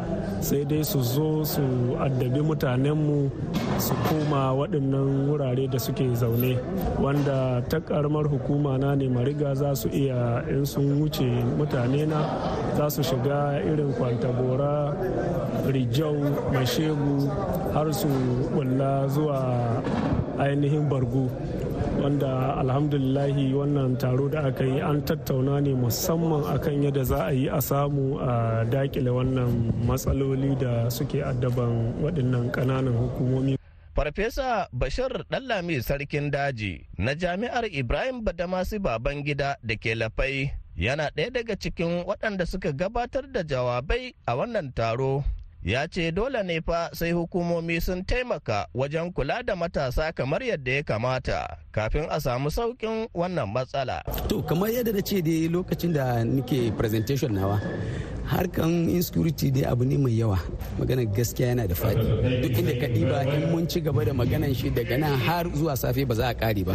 Sai 0.40 0.64
dai 0.64 0.83
su 0.85 1.01
zo 1.03 1.42
su 1.44 1.62
addabi 1.99 2.40
mutanenmu 2.40 3.31
su 3.79 3.94
koma 4.09 4.53
waɗannan 4.55 5.29
wurare 5.29 5.66
da 5.70 5.79
suke 5.79 6.05
zaune 6.14 6.59
wanda 7.03 7.61
ta 7.68 7.79
karamar 7.81 8.25
hukuma 8.29 8.79
na 8.79 8.94
ne 8.94 9.09
mariga 9.09 9.55
za 9.55 9.75
su 9.75 9.88
iya 9.88 10.42
in 10.49 10.64
sun 10.66 11.01
wuce 11.01 11.27
mutane 11.59 12.07
na 12.07 12.20
za 12.77 12.88
su 12.90 13.03
shiga 13.03 13.59
irin 13.66 13.92
kwantagora 13.99 14.94
rijau 15.66 16.14
mai 16.53 16.66
shegu 16.66 17.29
har 17.75 17.92
su 17.92 18.09
bulla 18.55 19.09
zuwa 19.09 19.38
ainihin 20.38 20.88
bargu. 20.88 21.27
Wanda 22.03 22.57
alhamdulillahi 22.62 23.53
wannan 23.55 23.97
taro 23.99 24.29
da 24.29 24.49
aka 24.49 24.65
yi 24.65 24.81
an 24.81 25.03
tattauna 25.03 25.61
ne 25.61 25.75
musamman 25.75 26.45
akan 26.55 26.83
yadda 26.87 27.03
za 27.05 27.19
a 27.29 27.33
yi 27.33 27.49
a 27.49 27.61
samu 27.62 28.19
a 28.21 28.65
daƙile 28.69 29.11
wannan 29.11 29.73
matsaloli 29.87 30.55
da 30.59 30.89
suke 30.91 31.23
addaban 31.23 31.95
waɗannan 32.03 32.51
ƙananan 32.53 32.95
hukumomi. 32.97 33.55
Farfesa 33.97 34.69
Bashir 34.77 35.25
Ɗallami 35.33 35.81
Sarkin 35.81 36.29
Daji 36.31 36.85
na 37.01 37.15
Jami'ar 37.17 37.65
Ibrahim 37.73 38.21
Badamasi 38.21 38.77
Babangida 38.77 39.57
da 39.65 39.75
ke 39.81 39.97
Lafai 39.97 40.53
yana 40.77 41.09
ɗaya 41.17 41.31
daga 41.33 41.57
cikin 41.57 42.05
waɗanda 42.05 42.45
suka 42.47 42.73
gabatar 42.77 43.25
da 43.33 43.41
jawabai 43.43 44.12
a 44.29 44.37
wannan 44.37 44.69
taro. 44.77 45.25
Ya 45.62 45.87
ce 45.88 46.12
dole 46.12 46.42
ne 46.42 46.61
fa 46.61 46.90
sai 46.92 47.12
hukumomi 47.12 47.81
sun 47.81 48.05
taimaka 48.05 48.66
wajen 48.75 49.12
kula 49.12 49.42
da 49.42 49.57
matasa 49.57 50.12
kamar 50.12 50.42
yadda 50.42 50.73
ya 50.73 50.83
kamata 50.83 51.57
kafin 51.73 52.07
a 52.11 52.21
samu 52.21 52.51
saukin 52.51 53.09
wannan 53.14 53.49
matsala. 53.53 54.03
To 54.29 54.42
kamar 54.42 54.69
yadda 54.71 54.92
na 54.92 55.01
ce 55.03 55.21
dai 55.23 55.49
lokacin 55.49 55.92
da 55.92 56.25
nike 56.25 56.71
presentation 56.73 57.33
nawa 57.35 57.61
harkan 58.27 58.88
insecurity 58.90 59.51
dai 59.51 59.64
abu 59.71 59.85
ne 59.85 59.97
mai 59.97 60.16
yawa. 60.19 60.38
Magana 60.79 61.05
gaskiya 61.05 61.49
yana 61.49 61.66
da 61.69 61.75
faɗi. 61.75 62.07
Duk 62.42 62.57
inda 62.59 62.73
ka 62.81 62.87
ɗiba 62.95 63.19
in 63.35 63.51
mun 63.53 63.69
ci 63.69 63.81
gaba 63.81 64.05
da 64.05 64.12
maganan 64.12 64.55
shi 64.55 64.71
daga 64.71 64.97
nan 64.99 65.19
har 65.21 65.45
zuwa 65.55 65.77
safe 65.77 66.05
ba 66.09 66.14
za 66.14 66.29
a 66.31 66.35
ƙare 66.35 66.64
ba. 66.64 66.75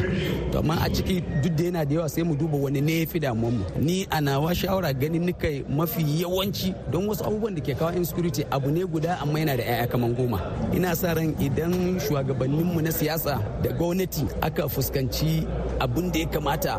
To 0.52 0.60
amma 0.60 0.76
a 0.86 0.90
ciki 0.90 1.20
duk 1.44 1.56
da 1.58 1.64
yana 1.64 1.86
da 1.88 1.96
yawa 1.96 2.10
sai 2.10 2.24
mu 2.24 2.36
duba 2.36 2.58
wani 2.58 2.82
ne 2.82 3.00
ya 3.02 3.06
fi 3.06 3.20
damuwar 3.20 3.52
mu. 3.52 3.64
Ni 3.80 4.06
a 4.12 4.22
nawa 4.22 4.54
shawara 4.56 4.94
ganin 4.94 5.26
nika 5.26 5.50
mafi 5.70 6.04
yawanci 6.22 6.74
don 6.92 7.08
wasu 7.08 7.24
abubuwan 7.26 7.56
da 7.56 7.62
ke 7.62 7.74
kawo 7.78 7.92
insecurity 7.96 8.46
abu 8.52 8.70
ne 8.72 8.81
guda 8.86 9.20
amma 9.22 9.40
yana 9.40 9.58
da 9.58 9.64
'ya'ya 9.64 9.88
kaman 9.92 10.16
goma. 10.16 10.40
Ina 10.74 10.96
sa 10.96 11.14
ran 11.14 11.36
idan 11.40 12.00
shugabanninmu 12.00 12.80
na 12.82 12.92
siyasa 12.92 13.40
da 13.64 13.70
gwamnati 13.72 14.24
aka 14.42 14.68
fuskanci 14.70 15.46
abin 15.80 16.12
da 16.12 16.20
ya 16.20 16.26
kamata 16.28 16.74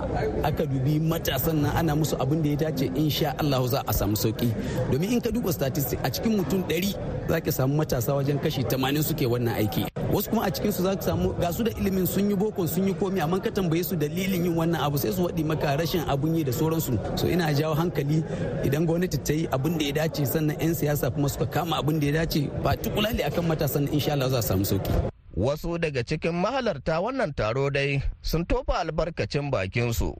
aka 0.44 0.64
dubi 0.66 1.00
matasan 1.00 1.62
nan 1.62 1.72
ana 1.76 1.92
musu 1.96 2.16
abin 2.22 2.42
da 2.42 2.48
ya 2.50 2.56
dace 2.56 2.86
insha 2.94 3.34
Allah 3.38 3.60
za 3.68 3.80
a 3.86 3.92
samu 3.92 4.16
sauƙi 4.16 4.48
domin 4.90 5.12
in 5.12 5.20
ka 5.20 5.30
duba 5.30 5.52
statistic 5.52 5.98
a 6.02 6.08
cikin 6.10 6.36
mutum 6.40 6.64
100 6.64 6.96
za 7.28 7.40
ka 7.40 7.50
samu 7.52 7.76
matasa 7.76 8.14
wajen 8.16 8.38
kashi 8.42 8.62
80 8.64 9.02
suke 9.02 9.26
wannan 9.28 9.54
aiki. 9.60 9.91
Wasu 10.12 10.30
kuma 10.30 10.42
a 10.44 10.50
cikin 10.50 10.72
su 10.72 10.82
za 10.82 10.94
ka 10.96 11.02
samu 11.02 11.32
ga 11.40 11.52
su 11.52 11.62
da 11.64 11.70
ilimin 11.70 12.06
sun 12.06 12.30
yi 12.30 12.36
boko 12.36 12.66
sun 12.66 12.86
yi 12.88 12.94
komi 12.94 13.20
amma 13.20 13.40
ka 13.40 13.50
tambaye 13.50 13.82
su 13.84 13.96
dalilin 13.96 14.44
yin 14.44 14.54
wannan 14.56 14.80
abu 14.80 14.98
sai 14.98 15.12
su 15.12 15.22
waɗi 15.24 15.44
maka 15.44 15.76
rashin 15.76 16.04
abun 16.08 16.34
yi 16.36 16.44
da 16.44 16.52
sauransu. 16.52 16.98
So 17.18 17.26
ina 17.28 17.52
jawo 17.54 17.74
hankali 17.74 18.22
idan 18.64 18.86
gwamnati 18.86 19.18
ta 19.26 19.32
yi 19.32 19.46
abin 19.52 19.78
da 19.78 19.84
ya 19.84 19.92
dace 19.92 20.26
sannan 20.26 20.56
'yan 20.60 20.74
siyasa 20.74 21.10
kuma 21.10 21.28
suka 21.28 21.46
kama 21.46 21.76
abin 21.80 22.00
da 22.00 22.06
ya 22.06 22.12
dace 22.12 22.50
ba 22.62 22.76
tukulali 22.76 23.22
akan 23.24 23.44
matasan 23.48 23.88
insha 23.92 24.12
Allah 24.12 24.28
za 24.30 24.38
a 24.38 24.42
samu 24.42 24.64
sauƙi. 24.64 25.11
Wasu 25.36 25.78
daga 25.78 26.02
cikin 26.04 26.32
mahalarta 26.32 27.00
wannan 27.00 27.32
taro 27.34 27.70
dai 27.70 28.02
sun 28.20 28.44
tofa 28.44 28.80
albarkacin 28.84 29.50
bakinsu. 29.50 30.12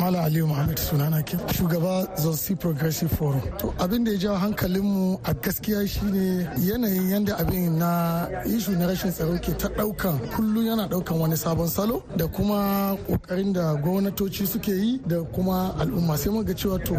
Malam 0.00 0.24
Aliyu 0.26 0.46
Muhammad 0.46 0.76
sunana 0.78 1.22
ke 1.22 1.38
shugaba 1.54 2.06
Zonsi 2.18 2.58
Progressive 2.58 3.10
Forum. 3.12 3.42
To 3.58 3.70
abin 3.78 4.04
da 4.04 4.12
ya 4.12 4.18
jawo 4.18 4.36
hankalinmu 4.38 5.20
a 5.24 5.34
gaskiya 5.34 5.86
shine 5.88 6.46
yanayin 6.58 7.10
yadda 7.10 7.38
abin 7.38 7.78
na 7.78 8.26
ishu 8.46 8.76
na 8.78 8.86
rashin 8.86 9.10
tsaro 9.12 9.38
ke 9.38 9.54
ta 9.58 9.68
ɗaukan 9.68 10.18
kullum 10.34 10.66
yana 10.66 10.88
ɗaukan 10.88 11.18
wani 11.20 11.36
sabon 11.36 11.68
salo 11.68 12.02
da 12.16 12.26
kuma 12.26 12.96
ƙoƙarin 13.08 13.52
da 13.54 13.74
gwamnatoci 13.76 14.46
suke 14.46 14.68
yi 14.74 14.98
da 15.06 15.22
kuma 15.22 15.74
al'umma 15.78 16.16
sai 16.16 16.30
muga 16.30 16.54
cewa 16.54 16.82
to 16.84 16.94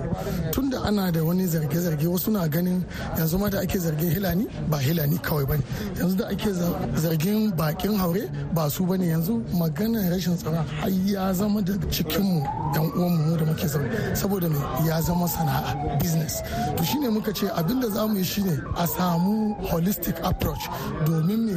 tunda 0.51 0.79
ana 0.83 1.11
da 1.11 1.23
wani 1.23 1.43
zarge-zarge 1.45 2.07
wasu 2.07 2.31
na 2.31 2.47
ganin 2.47 2.83
yanzu 3.17 3.37
ma 3.39 3.49
da 3.49 3.59
ake 3.59 3.77
zargin 3.79 4.11
hilani 4.15 4.47
ba 4.69 4.77
hilani 4.77 5.17
kawai 5.19 5.45
ba 5.47 5.55
ne 5.57 5.63
yanzu 5.99 6.15
da 6.17 6.27
ake 6.27 6.51
zargin 6.99 7.48
bakin 7.57 7.95
haure 7.97 8.29
ba 8.53 8.69
su 8.69 8.85
ba 8.85 8.97
ne 8.97 9.07
yanzu 9.07 9.43
maganar 9.53 10.09
rashin 10.11 10.35
tsaron 10.37 10.65
har 10.81 10.89
ya 11.05 11.33
zama 11.33 11.61
da 11.61 11.73
cikinmu. 11.91 12.43
Yan 12.75 12.91
uwanmu 12.95 13.37
da 13.37 13.45
muke 13.45 13.67
zaune. 13.67 13.89
Saboda 14.15 14.49
me? 14.49 14.57
Ya 14.87 15.01
zama 15.01 15.27
sana'a 15.27 15.99
business. 15.99 16.41
To 16.77 16.83
shine 16.83 17.09
muka 17.09 17.33
ce 17.33 17.47
abin 17.55 17.81
da 17.81 17.89
za 17.89 18.07
mu 18.07 18.17
yi 18.17 18.23
shine 18.23 18.61
a 18.77 18.87
samu 18.87 19.55
holistic 19.69 20.17
approach. 20.23 20.63
Domin 21.05 21.39
me? 21.47 21.55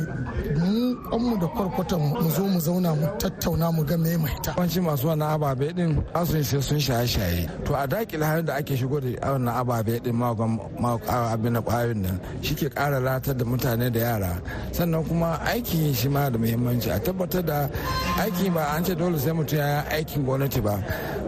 Mu 0.58 0.96
kwanmu 1.10 1.40
da 1.40 1.46
kwarkwatan 1.46 2.00
mu 2.22 2.30
zo 2.30 2.44
mu 2.46 2.60
zauna 2.60 2.94
mu 2.94 3.06
tattauna 3.18 3.72
mu 3.72 3.82
ga 3.84 3.96
me 3.96 4.16
mahita. 4.16 4.54
Yawanci 4.56 4.80
masu 4.80 5.06
wannan 5.08 5.30
ababe 5.34 5.72
din 5.74 6.02
asun 6.14 6.42
sai 6.44 6.60
sun 6.60 6.78
shaye-shaye. 6.78 7.64
To 7.64 7.74
a 7.74 7.86
daƙile 7.86 8.24
halin 8.24 8.46
da 8.46 8.54
ake 8.56 8.76
shigo 8.76 9.00
da 9.00 9.08
wannan 9.32 9.54
ababe 9.60 10.02
din 10.02 10.14
magan 10.16 10.58
abin 10.80 11.54
da 11.54 11.60
ƙwayoyin 11.60 11.96
nan 12.02 12.20
shi 12.42 12.54
ke 12.54 12.70
kara 12.74 13.00
latar 13.00 13.36
da 13.36 13.44
mutane 13.44 13.92
da 13.92 14.00
yara. 14.00 14.42
Sannan 14.72 15.04
kuma 15.06 15.38
aiki 15.44 15.94
shi 15.94 16.08
ma 16.08 16.28
da 16.30 16.38
muhimmanci. 16.38 16.90
A 16.94 16.98
tabbatar 17.00 17.44
da 17.44 17.68
aiki 18.18 18.52
ba 18.52 18.72
an 18.74 18.84
ce 18.84 18.94
dole 18.94 19.18
sai 19.18 19.32
mutum 19.32 19.58
ya 19.58 19.84
aikin 19.90 20.24
gwamnati 20.24 20.62
ba. 20.62 20.82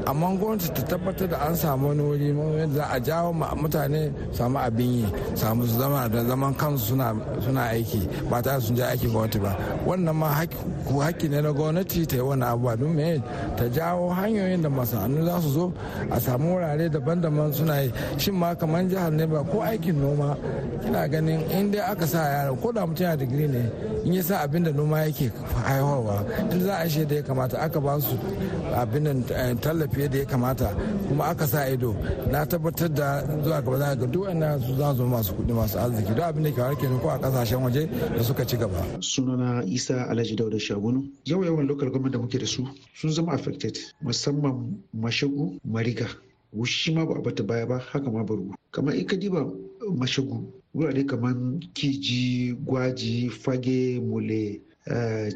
Amma 0.07 0.29
gwamnati 0.37 0.69
ta 0.75 0.83
tabbatar 0.83 1.29
da 1.29 1.37
an 1.47 1.55
samu 1.57 1.89
wani 1.89 2.03
wuri 2.03 2.29
yadda 2.61 2.75
za 2.75 2.85
a 2.91 3.01
jawo 3.01 3.33
mutane 3.33 4.13
samu 4.33 4.59
abin 4.59 4.93
yi 5.01 5.07
samu 5.35 5.67
su 5.67 5.79
zama 5.79 6.09
da 6.09 6.25
zaman 6.25 6.55
kansu 6.55 6.97
suna 7.45 7.63
aiki 7.71 8.09
ba 8.31 8.43
tare 8.43 8.61
sun 8.61 8.77
je 8.77 8.83
aikin 8.85 9.11
gwamnati 9.11 9.39
ba. 9.39 9.57
Wannan 9.87 10.15
ma 10.17 10.29
haƙƙi 10.35 11.29
ne 11.31 11.41
na 11.41 11.53
gwamnati 11.53 12.07
ta 12.07 12.17
yi 12.17 12.23
wani 12.23 12.43
abubuwa 12.45 12.77
don 12.79 12.95
me? 12.95 13.23
Ta 13.57 13.65
jawo 13.69 14.11
hanyoyin 14.11 14.63
da 14.63 14.69
masana'antu 14.69 15.25
za 15.25 15.41
su 15.41 15.49
zo 15.51 15.73
a 16.11 16.21
samu 16.21 16.55
wurare 16.57 16.89
daban-daban 16.91 17.53
suna 17.53 17.81
yi. 17.81 17.93
Shin 18.19 18.35
ma 18.35 18.55
kamar 18.55 18.85
jihar 18.85 19.13
ne 19.13 19.27
ba 19.27 19.43
ko 19.45 19.61
aikin 19.63 19.97
noma 20.01 20.37
kina 20.83 21.09
ganin 21.09 21.41
in 21.51 21.71
dai 21.71 21.81
aka 21.81 22.07
sa 22.07 22.19
yara 22.19 22.55
ko 22.57 22.73
da 22.73 22.87
mutum 22.87 23.05
yana 23.07 23.17
digiri 23.17 23.49
ne 23.49 23.63
in 24.05 24.13
ya 24.15 24.23
sa 24.23 24.43
abin 24.45 24.65
da 24.65 24.71
noma 24.73 24.99
yake 25.07 25.31
haihuwa 25.65 26.25
in 26.53 26.61
za 26.61 26.77
a 26.79 26.89
shi 26.89 27.05
da 27.07 27.15
ya 27.17 27.23
kamata 27.23 27.59
aka 27.61 27.81
ba 27.81 28.01
su 28.01 28.17
abin 28.77 29.25
tallafi 29.65 30.09
da 30.09 30.19
ya 30.19 30.25
kamata 30.27 30.69
kuma 31.09 31.25
aka 31.25 31.47
sa 31.47 31.69
ido. 31.69 31.97
Na 32.31 32.45
tabbatar 32.47 32.89
da 32.93 33.25
zuwa 33.43 33.63
gaba 33.63 33.79
za 33.79 33.95
ga 33.97 34.07
duk 34.07 34.25
wannan 34.27 34.61
su 34.61 34.75
za 34.77 34.95
zo 34.95 35.07
masu 35.07 35.33
kuɗi 35.35 35.53
masu 35.55 35.79
arziki. 35.79 36.13
Duk 36.15 36.25
abin 36.25 36.43
da 36.45 36.51
ke 36.53 36.61
harke 36.61 36.87
ko 37.03 37.09
a 37.09 37.19
ƙasashen 37.19 37.63
waje 37.63 37.89
da 38.17 38.23
suka 38.23 38.45
ci 38.47 38.57
gaba. 38.57 38.85
sunana 39.01 39.65
isa 39.67 40.05
alhaji 40.11 40.37
dauda 40.37 40.59
shagunu. 40.59 41.09
Yau 41.25 41.43
yawan 41.45 41.67
local 41.67 41.89
government 41.89 42.13
da 42.13 42.19
muke 42.19 42.39
da 42.39 42.47
su 42.47 42.69
sun 42.95 43.11
zama 43.11 43.33
affected 43.33 43.79
musamman 44.03 44.77
mashagu 44.95 45.59
mariga. 45.65 46.07
Wushi 46.55 46.95
ma 46.95 47.05
ba 47.07 47.15
a 47.19 47.21
bata 47.23 47.43
baya 47.43 47.67
ba 47.67 47.79
haka 47.79 48.11
ma 48.11 48.23
bargu 48.23 48.55
kamar 48.71 48.95
in 48.95 49.07
ka 49.07 49.17
diba 49.17 49.47
mashagu 49.97 50.53
wurare 50.75 51.05
kamar 51.07 51.35
kiji 51.75 52.53
gwaji 52.65 53.31
fage 53.31 54.01
mule 54.01 54.61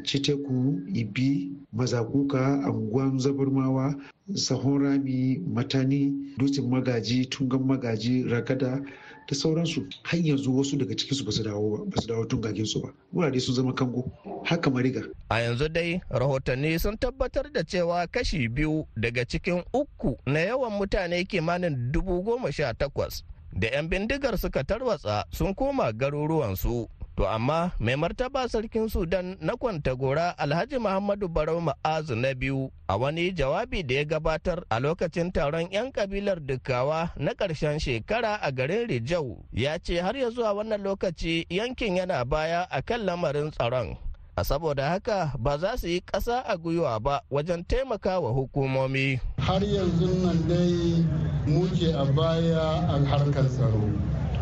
citeku 0.03 0.79
ibi 0.93 1.51
mazakuka 1.73 2.45
anguwan 2.63 3.19
zabarmawa 3.19 3.95
sahon 4.35 4.83
rami 4.83 5.41
matani 5.53 6.13
dutsen 6.37 6.69
magaji 6.69 7.25
tungan 7.25 7.63
magaji 7.63 8.23
ragada 8.23 8.81
da 9.29 9.35
sauransu. 9.35 9.85
Har 10.03 10.19
yanzu 10.19 10.57
wasu 10.57 10.77
daga 10.77 10.95
cikinsu 10.95 11.25
ba 11.25 11.31
su 11.31 11.43
dawo 11.43 11.85
ba 11.85 12.01
su 12.01 12.07
dawo 12.07 12.25
tungagen 12.25 12.65
su 12.65 12.81
ba. 12.81 12.89
Wurare 13.13 13.39
sun 13.39 13.55
zama 13.55 13.73
kango. 13.73 14.09
Haka 14.43 14.69
mariga. 14.69 15.03
A 15.29 15.39
yanzu 15.41 15.69
dai 15.69 16.01
rahotanni 16.09 16.79
sun 16.79 16.97
tabbatar 16.97 17.51
da 17.53 17.63
cewa 17.63 18.07
kashi 18.07 18.47
biyu 18.49 18.85
daga 18.97 19.25
cikin 19.25 19.63
uku 19.73 20.17
na 20.25 20.39
yawan 20.39 20.71
mutane 20.73 21.23
kimanin 21.25 21.91
dubu 21.91 22.21
goma 22.23 22.51
sha 22.51 22.73
takwas 22.73 23.23
da 23.53 23.67
'yan 23.67 23.87
bindigar 23.89 24.37
suka 24.37 24.63
tarwatsa 24.63 25.25
sun 25.31 25.53
koma 25.53 25.93
garuruwansu. 25.93 26.87
To 27.19 27.27
amma 27.27 27.75
mai 27.83 27.99
martaba 27.99 28.47
sarkin 28.47 28.87
Sudan 28.87 29.35
na 29.43 29.59
kwantagora 29.59 30.37
Alhaji 30.39 30.79
Muhammadu 30.79 31.27
Barau 31.27 31.59
Ma'azu 31.59 32.15
na 32.15 32.31
biyu 32.33 32.71
a 32.87 32.95
wani 32.97 33.31
jawabi 33.35 33.83
da 33.83 33.95
ya 33.95 34.05
gabatar 34.05 34.63
a 34.71 34.79
lokacin 34.79 35.27
taron 35.31 35.67
'yan 35.71 35.91
kabilar 35.91 36.39
Dukkawa 36.39 37.11
na 37.19 37.33
ƙarshen 37.35 37.75
shekara 37.79 38.39
a 38.39 38.51
garin 38.55 38.87
Rijau 38.87 39.43
ya 39.51 39.75
ce 39.83 39.99
har 39.99 40.15
ya 40.15 40.29
zuwa 40.31 40.53
wannan 40.63 40.79
lokaci 40.81 41.43
yankin 41.51 41.97
yana 41.99 42.23
baya 42.23 42.63
a 42.71 42.79
kan 42.81 43.03
lamarin 43.03 43.51
tsaron. 43.51 43.97
A 44.39 44.43
saboda 44.47 44.87
haka 44.89 45.35
ba 45.37 45.57
za 45.59 45.75
su 45.75 45.87
yi 45.91 45.99
ƙasa 45.99 46.39
a 46.47 46.55
gwiwa 46.55 47.03
ba 47.03 47.19
wajen 47.29 47.67
taimaka 47.67 48.19
wa 48.23 48.31
hukumomi. 48.31 49.19
Har 49.43 49.59
yanzu 49.59 50.23
nan 50.23 50.39
dai 50.47 51.03
muke 51.51 51.91
a 51.91 52.05
baya 52.15 52.87
a 52.87 52.95
harkar 53.03 53.43
tsaro. 53.51 53.91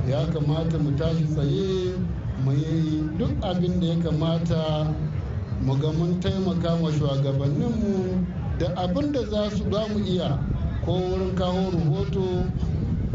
Ya 0.06 0.30
kamata 0.30 0.78
mu 0.78 0.94
tashi 0.94 1.26
tsaye 1.26 1.98
mu 2.44 2.52
yi 2.54 3.04
duk 3.18 3.32
abin 3.42 3.80
da 3.80 3.88
ya 3.88 3.96
kamata 4.04 4.94
mu 5.62 5.74
ga 5.80 5.92
mun 5.92 6.20
taimaka 6.20 6.74
wa 6.82 6.92
shugabanninmu 6.92 8.26
da 8.60 8.68
abin 8.76 9.12
da 9.12 9.22
za 9.26 9.50
su 9.50 9.64
za 9.72 9.88
mu 9.94 10.00
iya 10.06 10.40
ko 10.86 10.92
wurin 10.94 11.36
kawo 11.36 11.72
rahoto 11.72 12.46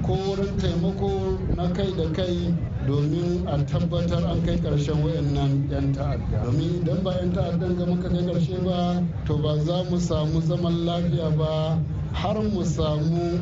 ko 0.03 0.13
wurin 0.15 0.57
taimako 0.59 1.39
na 1.57 1.73
kai 1.73 1.93
da 1.97 2.05
kai 2.13 2.55
domin 2.87 3.47
a 3.47 3.57
tabbatar 3.67 4.25
an 4.27 4.43
kai 4.47 4.57
ƙarshen 4.59 5.03
wayannan 5.05 5.71
'yan 5.71 5.93
ta'adda. 5.95 6.43
Domin 6.45 6.83
idan 6.83 7.03
ba 7.05 7.13
'yan 7.15 7.33
ta'addan 7.33 7.77
ga 7.79 7.85
muka 7.87 8.09
kai 8.09 8.27
ƙarshe 8.27 8.59
ba 8.65 9.03
to 9.27 9.39
ba 9.39 9.59
za 9.65 9.85
mu 9.91 9.99
samu 9.99 10.41
zaman 10.43 10.85
lafiya 10.87 11.31
ba 11.39 11.79
har 12.13 12.37
mu 12.43 12.65
samu 12.65 13.39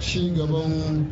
ci 0.00 0.32
gaban 0.34 1.04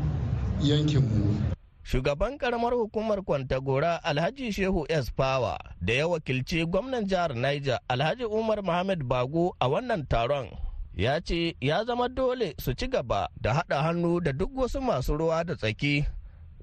yankinmu. 0.62 1.55
Shugaban 1.86 2.34
karamar 2.38 2.74
hukumar 2.74 3.22
kwantagora 3.22 4.04
alhaji 4.04 4.52
shehu 4.52 4.86
s. 4.88 5.12
Power 5.14 5.58
da 5.80 5.92
ya 5.92 6.06
wakilci 6.08 6.66
gwamnan 6.66 7.04
jihar 7.06 7.34
niger 7.36 7.80
alhaji 7.88 8.24
umar 8.24 8.62
muhammad 8.62 9.04
bago 9.04 9.54
a 9.60 9.68
wannan 9.68 10.06
taron 10.06 10.50
ya 10.94 11.20
ce 11.20 11.56
ya 11.60 11.84
zama 11.84 12.08
dole 12.08 12.54
su 12.58 12.74
ci 12.74 12.88
gaba 12.88 13.28
da 13.40 13.54
haɗa 13.54 13.82
hannu 13.82 14.20
da 14.20 14.32
duk 14.32 14.50
wasu 14.58 14.80
masu 14.80 15.16
ruwa 15.16 15.44
da 15.44 15.54
tsaki 15.56 16.04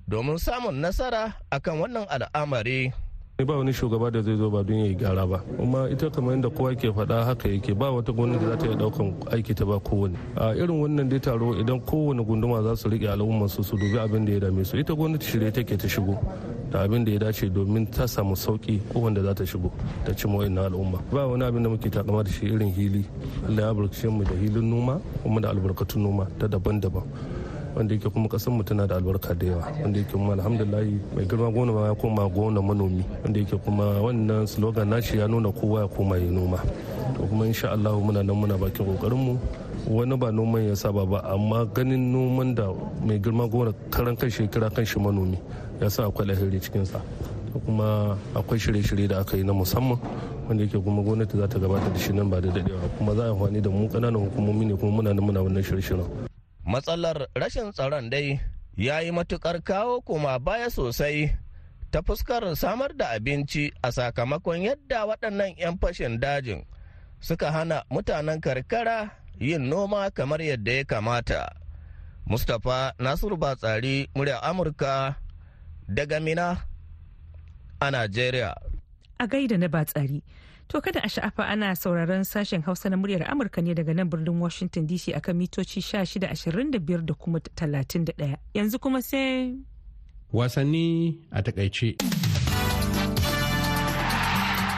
domin 0.08 0.38
samun 0.38 0.76
nasara 0.84 1.34
akan 1.52 1.80
wannan 1.80 2.06
al'amari. 2.10 2.92
Ba 3.42 3.58
wani 3.58 3.74
shugaba 3.74 4.12
da 4.12 4.22
zai 4.22 4.36
zo 4.38 4.50
ba 4.50 4.62
don 4.64 4.78
ya 4.78 4.86
yi 4.86 4.96
gyara 4.96 5.26
ba. 5.28 5.40
Kuma 5.58 5.90
ita 5.90 6.08
kamar 6.10 6.36
yadda 6.36 6.50
kowa 6.54 6.76
ke 6.76 6.94
faɗa 6.94 7.26
haka 7.26 7.50
yake 7.50 7.74
ba 7.74 7.90
wata 7.92 8.14
gwamnati 8.14 8.46
za 8.46 8.56
ta 8.58 8.66
iya 8.68 8.76
ɗaukan 8.78 9.14
aiki 9.34 9.54
ta 9.56 9.66
ba 9.66 9.80
kowane. 9.80 10.16
A 10.38 10.54
irin 10.54 10.78
wannan 10.80 11.10
dai 11.10 11.20
taro 11.20 11.58
idan 11.58 11.82
kowane 11.82 12.22
gunduma 12.24 12.62
za 12.62 12.76
su 12.76 12.90
riƙe 12.90 13.10
al'ummar 13.10 13.50
su 13.50 13.64
su 13.64 13.76
dubi 13.76 13.98
abin 13.98 14.24
da 14.26 14.32
ya 14.34 14.40
dame 14.40 14.64
su. 14.64 14.78
Ita 14.78 14.94
gwamnati 14.94 15.26
shirye 15.26 15.52
take 15.52 15.76
ta 15.76 15.88
shigo 15.88 16.14
da 16.70 16.84
abin 16.86 17.04
da 17.04 17.12
ya 17.12 17.18
dace 17.20 17.50
domin 17.50 17.90
ta 17.90 18.06
samu 18.06 18.36
sauƙi 18.38 18.80
wanda 18.94 19.22
za 19.24 19.34
ta 19.34 19.44
shigo 19.44 19.72
ta 20.06 20.14
ci 20.14 20.28
na 20.28 20.70
al'umma. 20.70 21.02
Ba 21.12 21.26
wani 21.28 21.44
abin 21.44 21.64
da 21.64 21.70
muke 21.70 21.90
takama 21.90 22.24
da 22.24 22.30
shi 22.30 22.46
irin 22.54 22.70
hili. 22.72 23.04
Allah 23.50 23.62
ya 23.62 23.70
albarkace 23.74 24.10
mu 24.14 24.24
da 24.24 24.36
hilin 24.38 24.70
noma 24.70 25.02
kuma 25.24 25.42
da 25.42 25.50
albarkatun 25.50 26.04
noma 26.04 26.28
ta 26.38 26.46
daban-daban. 26.48 27.02
Wanda 27.76 27.94
yake 27.96 28.10
kuma 28.10 28.28
kasan 28.30 28.54
mu 28.58 28.64
tana 28.64 28.88
da 28.88 28.96
albarka 28.96 29.34
da 29.34 29.46
yawa. 29.48 29.68
Wanda 29.82 30.00
yake 30.00 30.12
kuma 30.12 30.34
alhamdulillah 30.34 30.86
mai 31.16 31.26
girma 31.26 31.52
gona 31.52 31.88
ya 31.88 31.96
koma 31.96 32.30
gona 32.30 32.62
manomi. 32.62 33.04
Wanda 33.24 33.40
yake 33.40 33.58
kuma 33.64 33.84
wannan 34.02 34.48
slogan 34.48 34.90
nashi 34.90 35.18
ya 35.18 35.28
nuna 35.28 35.52
kowa 35.52 35.82
ya 35.82 35.88
koma 35.88 36.18
yi 36.18 36.30
noma. 36.30 36.58
To 37.18 37.28
kuma 37.28 37.46
insha 37.46 37.72
Allah 37.72 37.92
muna 37.98 38.24
nan 38.24 38.36
muna 38.36 38.58
bakin 38.60 38.86
ƙoƙarin 38.86 39.18
mu. 39.18 39.38
Wani 39.88 40.16
ba 40.18 40.32
noman 40.32 40.68
ya 40.70 40.76
saba 40.76 41.06
ba 41.06 41.20
amma 41.28 41.66
ganin 41.66 42.12
noman 42.12 42.56
da 42.56 42.72
mai 43.04 43.20
girma 43.20 43.50
gona 43.50 43.74
karan 43.92 44.16
kan 44.16 44.30
kira 44.30 44.70
kan 44.74 44.86
shi 44.86 45.00
manomi 45.00 45.38
ya 45.82 45.90
sa 45.90 46.08
akwai 46.08 46.24
lahiri 46.28 46.56
cikin 46.62 46.86
sa 46.88 47.02
kuma 47.66 48.18
akwai 48.34 48.56
shirye-shirye 48.60 49.08
da 49.10 49.20
aka 49.20 49.36
yi 49.38 49.44
na 49.44 49.52
musamman 49.54 50.00
wanda 50.48 50.64
yake 50.64 50.80
kuma 50.80 51.04
gwamnati 51.04 51.38
za 51.38 51.48
ta 51.48 51.60
gabata 51.60 51.90
da 51.92 52.00
shi 52.00 52.14
nan 52.14 52.30
ba 52.30 52.40
da 52.42 52.50
dadewa 52.50 52.80
kuma 52.98 53.16
za 53.16 53.24
a 53.28 53.30
amfani 53.36 53.62
da 53.62 53.70
mu 53.70 53.88
ƙananan 53.90 54.24
hukumomi 54.24 54.66
ne 54.66 54.76
kuma 54.76 54.92
muna 55.04 55.14
nan 55.14 55.24
muna 55.26 55.44
wannan 55.44 55.64
shirye-shiryen. 55.64 56.33
Matsalar 56.66 57.28
rashin 57.36 57.72
tsaron 57.72 58.10
dai 58.10 58.40
ya 58.76 59.00
yi 59.02 59.12
matuƙar 59.12 59.62
kawo 59.64 60.02
kuma 60.02 60.40
baya 60.40 60.70
sosai 60.70 61.32
ta 61.92 62.02
fuskar 62.02 62.56
samar 62.56 62.92
da 62.98 63.14
abinci 63.14 63.72
a 63.84 63.92
sakamakon 63.92 64.62
yadda 64.66 65.06
waɗannan 65.06 65.54
'yan 65.58 65.78
fashin 65.78 66.20
dajin 66.20 66.66
suka 67.20 67.52
hana 67.52 67.84
mutanen 67.92 68.42
karkara 68.42 69.12
yin 69.40 69.70
noma 69.70 70.12
kamar 70.12 70.42
yadda 70.42 70.72
ya 70.74 70.84
kamata. 70.84 71.42
Mustapha 72.26 72.94
nasiru 73.00 73.38
batsari 73.38 74.08
murya 74.16 74.40
amurka 74.44 75.16
daga 75.88 76.20
mina 76.20 76.66
a 77.80 77.92
najeriya. 77.92 78.56
A 79.20 79.28
gaida 79.28 79.58
na 79.58 79.68
batsari 79.68 80.24
To 80.74 80.82
kada 80.82 81.04
a 81.04 81.10
sha'afa 81.10 81.46
ana 81.48 81.76
sauraron 81.76 82.24
sashen 82.24 82.62
Hausa 82.66 82.90
na 82.90 82.98
muryar 82.98 83.30
Amurka 83.32 83.62
ne 83.62 83.76
daga 83.76 83.94
nan 83.94 84.10
birnin 84.10 84.40
Washington 84.42 84.88
DC 84.88 85.14
akan 85.14 85.36
mitoci 85.38 85.82
1625 85.86 87.06
da 87.06 87.14
kuma 87.14 87.38
31. 87.40 88.38
Yanzu 88.56 88.80
kuma 88.82 89.02
sai 89.02 89.54
wasanni 90.34 91.22
a 91.32 91.44
taƙaice. 91.46 92.33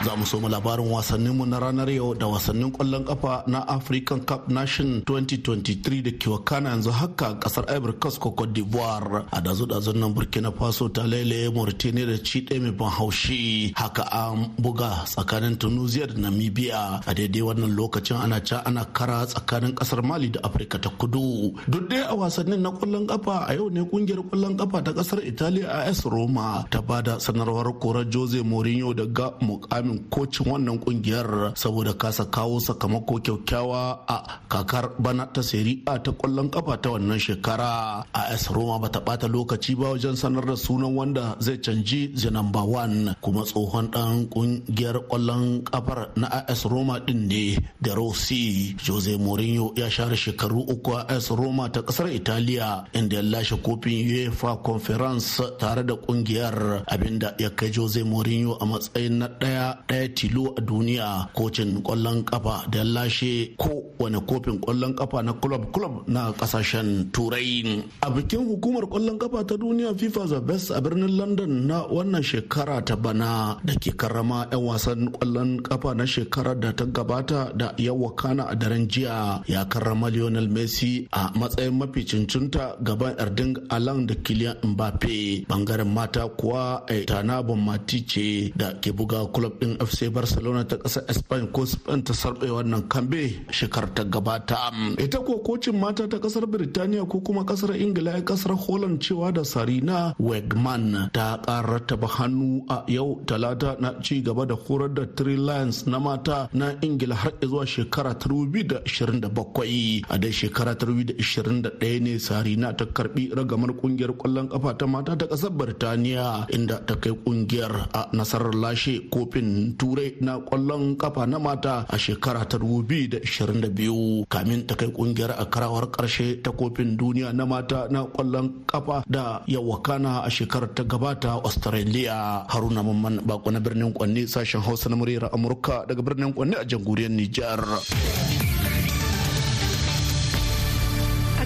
Za 0.06 0.14
mu 0.16 0.24
so 0.26 0.38
mu 0.40 0.48
labarin 0.48 0.86
wasanninmu 0.86 1.46
na 1.46 1.58
ranar 1.58 1.90
yau 1.90 2.14
da 2.14 2.26
wasannin 2.30 2.70
ƙwallon 2.70 3.02
kafa 3.04 3.42
na 3.50 3.66
african 3.68 4.20
cup 4.22 4.46
nation 4.48 5.02
2023 5.02 6.02
da 6.02 6.10
ke 6.14 6.30
wakana 6.30 6.70
yanzu 6.70 6.90
haka 6.94 7.34
ƙasar 7.42 7.66
ivory 7.76 7.98
coast 7.98 8.20
ko 8.22 8.30
cote 8.30 8.52
d'ivoire. 8.54 9.26
A 9.32 9.40
dazu 9.42 9.66
dazun 9.66 9.98
nan 9.98 10.14
burkina 10.14 10.52
faso 10.54 10.86
ta 10.94 11.02
lailaye 11.02 11.50
mauritania 11.50 12.06
da 12.06 12.16
ci 12.22 12.40
ɗaya 12.46 12.60
mai 12.62 12.70
ban 12.70 12.90
haushi. 12.90 13.72
Haka 13.74 14.02
an 14.12 14.54
buga 14.62 15.02
tsakanin 15.10 15.58
tunisia 15.58 16.06
da 16.06 16.14
namibia. 16.14 17.02
A 17.06 17.14
daidai 17.14 17.42
wannan 17.42 17.74
lokacin 17.74 18.16
ana 18.22 18.38
ca 18.40 18.62
ana 18.64 18.84
kara 18.84 19.26
tsakanin 19.26 19.74
ƙasar 19.74 20.02
mali 20.06 20.28
da 20.30 20.40
afirka 20.46 20.78
ta 20.78 20.90
kudu. 20.90 21.50
Duk 21.68 21.88
dai 21.90 22.06
a 22.06 22.14
wasannin 22.14 22.60
na 22.62 22.70
ƙwallon 22.70 23.06
kafa 23.10 23.46
a 23.50 23.54
yau 23.58 23.68
ne 23.70 23.82
ƙungiyar 23.82 24.22
ƙwallon 24.30 24.54
kafa 24.56 24.82
ta 24.86 24.92
ƙasar 24.92 25.18
italiya 25.26 25.68
as 25.90 26.04
roma 26.06 26.64
ta 26.70 26.80
ba 26.80 27.02
da 27.02 27.18
sanarwar 27.18 27.74
korar 27.82 28.06
jose 28.06 28.38
mourinho 28.42 28.94
daga 28.94 29.34
mukamin 29.42 29.95
kocin 30.10 30.46
wannan 30.52 30.78
ƙungiyar 30.78 31.56
saboda 31.56 31.92
kasa 31.98 32.24
kawo 32.30 32.60
sakamako 32.60 33.18
kyaukyawa 33.24 34.04
a 34.08 34.40
kakar 34.48 34.90
bana 34.98 35.26
ta 35.26 35.42
seri 35.42 35.82
a 35.86 35.98
ta 35.98 36.12
ƙwallon 36.12 36.50
kafa 36.50 36.76
ta 36.82 36.90
wannan 36.90 37.18
shekara. 37.18 38.04
As 38.14 38.50
roma 38.50 38.78
bata 38.78 39.00
bata 39.00 39.26
lokaci 39.28 39.76
ba 39.76 39.92
wajen 39.96 40.16
sanar 40.16 40.46
da 40.46 40.54
sunan 40.56 40.94
wanda 40.94 41.36
zai 41.40 41.58
canji 41.58 42.14
the 42.20 42.30
number 42.30 42.64
one. 42.64 43.16
Kuma 43.20 43.42
tsohon 43.42 43.90
dan 43.90 44.26
ƙungiyar 44.28 45.08
ƙwallon 45.08 45.62
kafar 45.64 46.10
na 46.16 46.44
as 46.48 46.64
roma 46.64 47.00
din 47.00 47.28
ne 47.28 47.56
da 47.80 47.94
rossi. 47.94 48.76
Jose 48.86 49.16
mourinho 49.18 49.72
ya 49.76 49.88
share 49.88 50.16
shekaru 50.16 50.66
uku 50.68 50.92
a 50.92 51.06
as 51.08 51.30
roma 51.30 51.68
ta 51.68 51.82
ƙasar 51.82 52.08
italiya 52.12 52.84
inda 52.92 53.16
ya 53.16 53.22
lashe 53.22 53.56
kofin 53.62 54.06
uefa 54.08 54.56
conference 54.62 55.40
tare 55.58 55.82
da 55.82 55.94
ƙungiyar 55.94 56.84
abin 56.86 57.18
da 57.18 57.34
ya 57.38 57.50
kai 57.50 57.70
jose 57.70 58.02
mourinho 58.04 58.56
a 58.60 58.64
matsayin 58.66 59.18
na 59.18 59.28
ɗaya 59.28 59.78
ɗaya 59.88 60.08
tilo 60.14 60.54
a 60.56 60.60
duniya 60.60 61.28
kocin 61.34 61.82
ƙwallon 61.82 62.24
kafa 62.24 62.66
da 62.70 62.82
lashe 62.84 63.54
ko 63.56 63.82
wani 63.98 64.18
kofin 64.26 64.60
ƙwallon 64.60 64.94
kafa 64.96 65.22
na 65.22 65.32
club 65.32 65.72
club 65.72 66.02
na 66.08 66.32
ƙasashen 66.32 67.10
turai. 67.12 67.84
A 68.02 68.10
bikin 68.10 68.46
hukumar 68.46 68.86
ƙwallon 68.88 69.18
kafa 69.18 69.44
ta 69.46 69.54
duniya 69.56 69.94
fifa 69.98 70.26
the 70.28 70.40
best 70.40 70.70
a 70.70 70.80
birnin 70.80 71.16
london 71.16 71.66
na 71.66 71.86
wannan 71.86 72.22
shekara 72.22 72.84
ta 72.84 72.96
bana 72.96 73.58
da 73.64 73.74
ke 73.74 73.94
karrama 73.96 74.46
'yan 74.50 74.62
wasan 74.62 75.08
ƙwallon 75.12 75.62
kafa 75.62 75.94
na 75.94 76.04
shekarar 76.04 76.58
da 76.60 76.72
ta 76.72 76.84
gabata 76.84 77.52
da 77.56 77.72
yawa 77.78 78.14
kana 78.16 78.46
a 78.50 78.56
daren 78.56 78.88
jiya. 78.88 79.42
Ya 79.46 79.64
karrama 79.64 80.10
lionel 80.10 80.48
messi 80.48 81.06
a 81.12 81.30
matsayin 81.34 81.78
mafi 81.78 82.04
cincinta 82.04 82.76
gaban 82.82 83.14
erding 83.18 83.56
alan 83.70 84.06
da 84.06 84.14
kilian 84.14 84.56
mbappe. 84.62 85.46
Bangaren 85.48 85.88
mata 85.92 86.28
kuwa 86.28 86.82
tana 87.06 87.42
mati 87.42 88.04
ce 88.06 88.52
da 88.56 88.72
ke 88.80 88.92
buga 88.92 89.26
club 89.32 89.58
din 89.66 89.76
fc 89.82 90.08
barcelona 90.14 90.62
ta 90.64 90.76
ƙasar 90.78 91.02
spain 91.12 91.46
ko 91.50 91.66
spain 91.66 92.02
ta 92.06 92.14
sarbe 92.14 92.46
wannan 92.46 92.86
kambe 92.88 93.42
shekarar 93.50 93.90
ta 93.94 94.04
gabata. 94.06 94.70
Ita 94.98 95.18
ko 95.26 95.42
kocin 95.42 95.74
mata 95.80 96.06
ta 96.06 96.18
ƙasar 96.22 96.46
birtaniya 96.46 97.02
ko 97.08 97.18
kuma 97.20 97.42
ƙasar 97.44 97.74
ingila 97.74 98.14
ya 98.14 98.22
ƙasar 98.22 98.54
holland 98.54 99.00
cewa 99.02 99.32
da 99.34 99.42
sarina 99.42 100.14
wegman 100.22 101.10
ta 101.12 101.38
ƙarar 101.42 101.82
hannu 102.06 102.62
a 102.70 102.84
yau 102.86 103.20
talata 103.26 103.76
na 103.80 103.98
ci 104.00 104.22
gaba 104.22 104.46
da 104.46 104.54
horar 104.54 104.88
da 104.88 105.04
three 105.16 105.36
lions 105.36 105.86
na 105.86 105.98
mata 105.98 106.48
na 106.52 106.72
ingila 106.80 107.14
har 107.14 107.32
zuwa 107.42 107.66
shekara 107.66 108.14
2027 108.14 110.04
a 110.08 110.18
dai 110.18 110.30
shekara 110.32 110.74
2021 110.78 112.00
ne 112.00 112.18
sarina 112.18 112.72
ta 112.76 112.84
karɓi 112.86 113.34
ragamar 113.34 113.74
ƙungiyar 113.74 114.14
ƙwallon 114.16 114.48
kafa 114.48 114.74
ta 114.78 114.86
mata 114.86 115.16
ta 115.16 115.26
ƙasar 115.26 115.50
birtaniya 115.50 116.46
inda 116.54 116.78
ta 116.86 116.94
kai 116.96 117.12
ƙungiyar 117.12 117.88
a 117.92 118.08
nasarar 118.12 118.54
lashe 118.54 119.08
kofin 119.10 119.55
turai 119.78 120.16
na 120.20 120.38
ƙwallon 120.40 120.96
kafa 120.96 121.26
na 121.26 121.38
mata 121.38 121.86
a 121.88 121.96
shekara 121.98 122.44
ta 122.44 122.58
2022 122.58 124.26
kamin 124.28 124.66
ta 124.66 124.74
kai 124.74 124.88
ƙungiyar 124.92 125.34
a 125.38 125.44
karawar 125.48 125.90
ƙarshe 125.90 126.42
ta 126.42 126.50
kofin 126.52 126.96
duniya 126.96 127.32
na 127.32 127.44
mata 127.46 127.88
na 127.90 128.04
ƙwallon 128.06 128.64
kafa 128.66 129.04
da 129.08 129.42
yawakana 129.48 130.22
a 130.26 130.30
shekarar 130.30 130.70
ta 130.74 130.82
gabata 130.84 131.40
australia. 131.44 132.44
Haruna 132.48 132.82
mamman 132.82 133.20
bako 133.26 133.50
na 133.52 133.60
birnin 133.60 133.92
kwanne 133.92 134.26
sashen 134.28 134.60
hausa 134.60 134.88
na 134.88 134.96
muryar 134.96 135.30
amurka 135.32 135.86
daga 135.88 136.02
birnin 136.02 136.32
kwanne 136.32 136.56
a 136.60 136.64
jamhuriyar 136.64 137.10
nijar. 137.10 137.62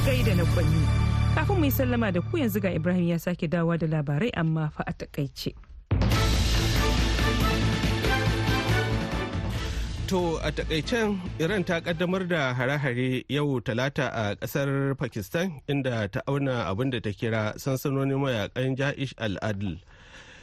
Gaida 0.01 0.33
kafin 1.37 1.57
mu 1.61 1.64
yi 1.64 1.70
sallama 1.70 2.09
da 2.12 2.20
ku 2.20 2.37
yanzu 2.40 2.59
ga 2.61 2.73
ibrahim 2.73 3.09
ya 3.09 3.18
sake 3.18 3.46
dawowa 3.49 3.79
da 3.79 3.87
labarai 3.87 4.31
amma 4.35 4.70
fa 4.75 4.83
a 4.87 4.92
taƙaice. 4.92 5.53
To 10.11 10.42
a 10.42 10.51
takaicen 10.51 11.20
Iran 11.38 11.62
ta 11.62 11.79
kaddamar 11.81 12.27
da 12.27 12.53
hare-hare 12.53 13.23
yau 13.29 13.61
talata 13.61 14.11
a 14.12 14.35
ƙasar 14.35 14.99
Pakistan 14.99 15.61
inda 15.68 16.11
ta 16.11 16.20
auna 16.27 16.66
abin 16.66 16.90
da 16.90 16.99
ta 16.99 17.11
kira 17.11 17.55
sansanonin 17.55 18.18
mayaƙan 18.18 18.75
Ja'ish 18.77 19.14
al-Adl. 19.18 19.79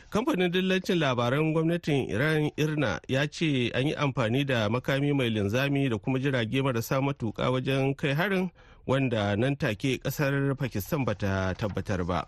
Kamfanin 0.10 0.54
dillancin 0.54 1.00
labaran 1.04 1.52
gwamnatin 1.54 2.08
Iran 2.10 2.50
Irna 2.56 3.02
ya 3.10 3.28
ce 3.28 3.70
an 3.76 3.88
yi 3.88 3.96
amfani 3.96 4.46
da 4.48 4.70
makami 4.70 5.12
mai 5.14 5.28
linzami 5.30 5.90
da 5.90 5.98
kuma 5.98 6.18
jirage 6.18 6.64
marasa 6.64 7.02
matuka 7.04 7.52
wajen 7.52 7.94
kai 7.98 8.14
harin 8.14 8.50
wanda 8.86 9.36
nan 9.36 9.58
take 9.58 10.00
ƙasar 10.00 10.56
Pakistan 10.58 11.04
bata 11.04 11.54
tabbatar 11.60 12.08
ba. 12.08 12.24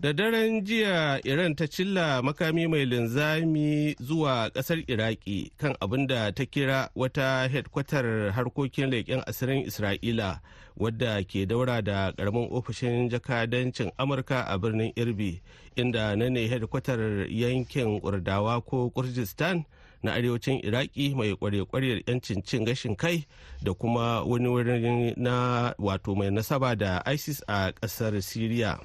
Da 0.00 0.12
daren 0.12 0.64
jiya 0.64 1.20
iran 1.24 1.54
ta 1.54 1.66
cilla 1.66 2.22
makami 2.22 2.66
mai 2.66 2.84
linzami 2.86 3.94
zuwa 4.00 4.50
ƙasar 4.50 4.82
iraki 4.88 5.52
kan 5.56 5.74
abin 5.80 6.06
da 6.06 6.30
ta 6.32 6.44
kira 6.46 6.90
wata 6.94 7.48
hedkwatar 7.48 8.32
harkokin 8.32 8.90
leƙen 8.90 9.22
asirin 9.26 9.64
isra'ila 9.66 10.40
wadda 10.76 11.22
ke 11.24 11.46
daura 11.46 11.82
da 11.82 12.12
ƙaramin 12.12 12.50
ofishin 12.50 13.08
jakadancin 13.10 13.90
amurka 13.98 14.42
a 14.46 14.58
birnin 14.58 14.92
irbi 14.96 15.40
inda 15.76 16.16
na 16.16 16.28
ne 16.28 16.48
hedkwatar 16.48 17.30
yankin 17.30 18.00
kurdawa 18.00 18.60
ko 18.66 18.90
kurdistan 18.90 19.64
na 20.02 20.12
arewacin 20.12 20.60
iraki 20.64 21.14
mai 21.14 21.34
kware-kwaryar 21.36 22.02
yancin 22.06 22.42
cin 22.44 22.64
gashin 22.64 22.96
kai 22.96 23.26
da 23.62 23.72
kuma 23.74 24.22
wani 24.26 24.48
wurin 24.48 25.14
na 25.16 25.72
wato 25.78 26.14
mai 26.14 26.30
nasaba 26.30 26.76
da 26.76 27.00
isis 27.06 27.42
a 27.48 27.72
ƙasar 27.72 28.20
syria 28.22 28.78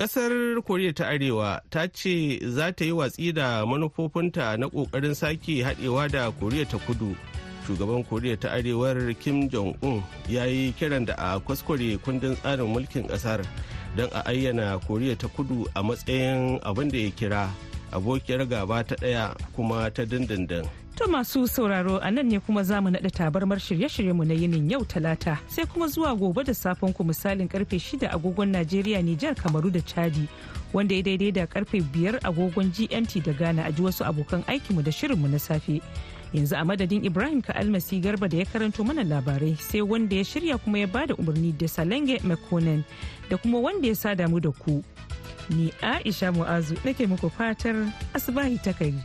Kasar 0.00 0.32
Koriya 0.64 0.94
ta 0.96 1.04
Arewa 1.12 1.60
ta 1.70 1.86
ce 1.92 2.40
za 2.48 2.72
ta 2.72 2.84
yi 2.86 2.90
watsi 2.92 3.32
da 3.34 3.66
manufofinta 3.66 4.56
na 4.56 4.66
ƙoƙarin 4.68 5.14
sake 5.14 5.60
haɗewa 5.62 6.08
da 6.10 6.30
Koriya 6.32 6.64
ta 6.66 6.78
Kudu. 6.78 7.14
Shugaban 7.68 8.02
Koriya 8.08 8.40
ta 8.40 8.48
Arewar 8.48 9.12
Kim 9.20 9.50
Jong-un 9.50 10.02
ya 10.26 10.44
yi 10.44 10.72
kiran 10.72 11.04
da 11.04 11.12
a 11.18 11.38
kwaskware 11.40 11.98
kundin 12.00 12.34
tsarin 12.36 12.72
mulkin 12.72 13.08
ƙasar 13.12 13.44
don 13.94 14.08
a 14.14 14.22
ayyana 14.24 14.80
Koriya 14.88 15.18
ta 15.18 15.28
Kudu 15.28 15.66
a 15.76 15.82
matsayin 15.82 16.58
abin 16.64 16.88
da 16.90 16.96
ya 16.98 17.10
kira 17.10 17.50
abokiyar 17.92 18.48
gaba 18.48 18.82
ta 18.82 18.94
ɗaya 18.96 19.36
kuma 19.54 19.90
ta 19.92 20.04
dindindin. 20.06 20.64
To 21.00 21.06
masu 21.08 21.48
sauraro 21.48 21.96
a 22.02 22.10
nan 22.10 22.28
ne 22.28 22.38
kuma 22.40 22.62
za 22.62 22.78
mu 22.80 22.90
naɗa 22.90 23.08
tabarmar 23.10 23.56
shirye-shirye 23.58 24.12
mu 24.12 24.24
na 24.24 24.34
yinin 24.34 24.68
yau 24.70 24.84
talata 24.84 25.38
sai 25.48 25.64
kuma 25.64 25.86
zuwa 25.88 26.12
gobe 26.14 26.44
da 26.44 26.52
safen 26.52 26.92
ku 26.92 27.02
misalin 27.04 27.48
ƙarfe 27.48 27.80
shida 27.80 28.12
agogon 28.12 28.52
Najeriya 28.52 29.00
Nijar 29.02 29.32
Kamaru 29.34 29.72
da 29.72 29.80
Chadi 29.80 30.28
wanda 30.74 30.94
ya 30.94 31.00
daidai 31.02 31.32
da 31.32 31.46
ƙarfe 31.46 31.80
biyar 31.88 32.20
agogon 32.20 32.68
GMT 32.70 33.24
da 33.24 33.32
Ghana 33.32 33.64
a 33.64 33.72
ji 33.72 33.80
wasu 33.82 34.04
abokan 34.04 34.44
aikinmu 34.44 34.84
da 34.84 34.90
shirinmu 34.92 35.24
na 35.30 35.38
safe. 35.38 35.80
Yanzu 36.34 36.52
a 36.60 36.64
madadin 36.68 37.02
Ibrahim 37.04 37.40
ka 37.40 37.54
almasi 37.54 38.02
garba 38.02 38.28
da 38.28 38.36
ya 38.36 38.44
karanto 38.44 38.84
mana 38.84 39.00
labarai 39.02 39.56
sai 39.58 39.80
wanda 39.80 40.14
ya 40.16 40.22
shirya 40.22 40.60
kuma 40.62 40.78
ya 40.80 40.86
ba 40.86 41.06
da 41.06 41.14
umarni 41.14 41.56
da 41.56 41.64
Salenge 41.66 42.20
Mekonen 42.20 42.84
da 43.30 43.38
kuma 43.38 43.58
wanda 43.58 43.88
ya 43.88 43.94
sada 43.94 44.28
mu 44.28 44.38
da 44.38 44.50
ku. 44.52 44.84
Ni 45.48 45.72
Aisha 45.80 46.28
Mu'azu 46.30 46.76
nake 46.84 47.08
muku 47.08 47.30
fatar 47.32 47.88
asibahi 48.12 48.60
ta 48.62 48.72
kari. 48.76 49.00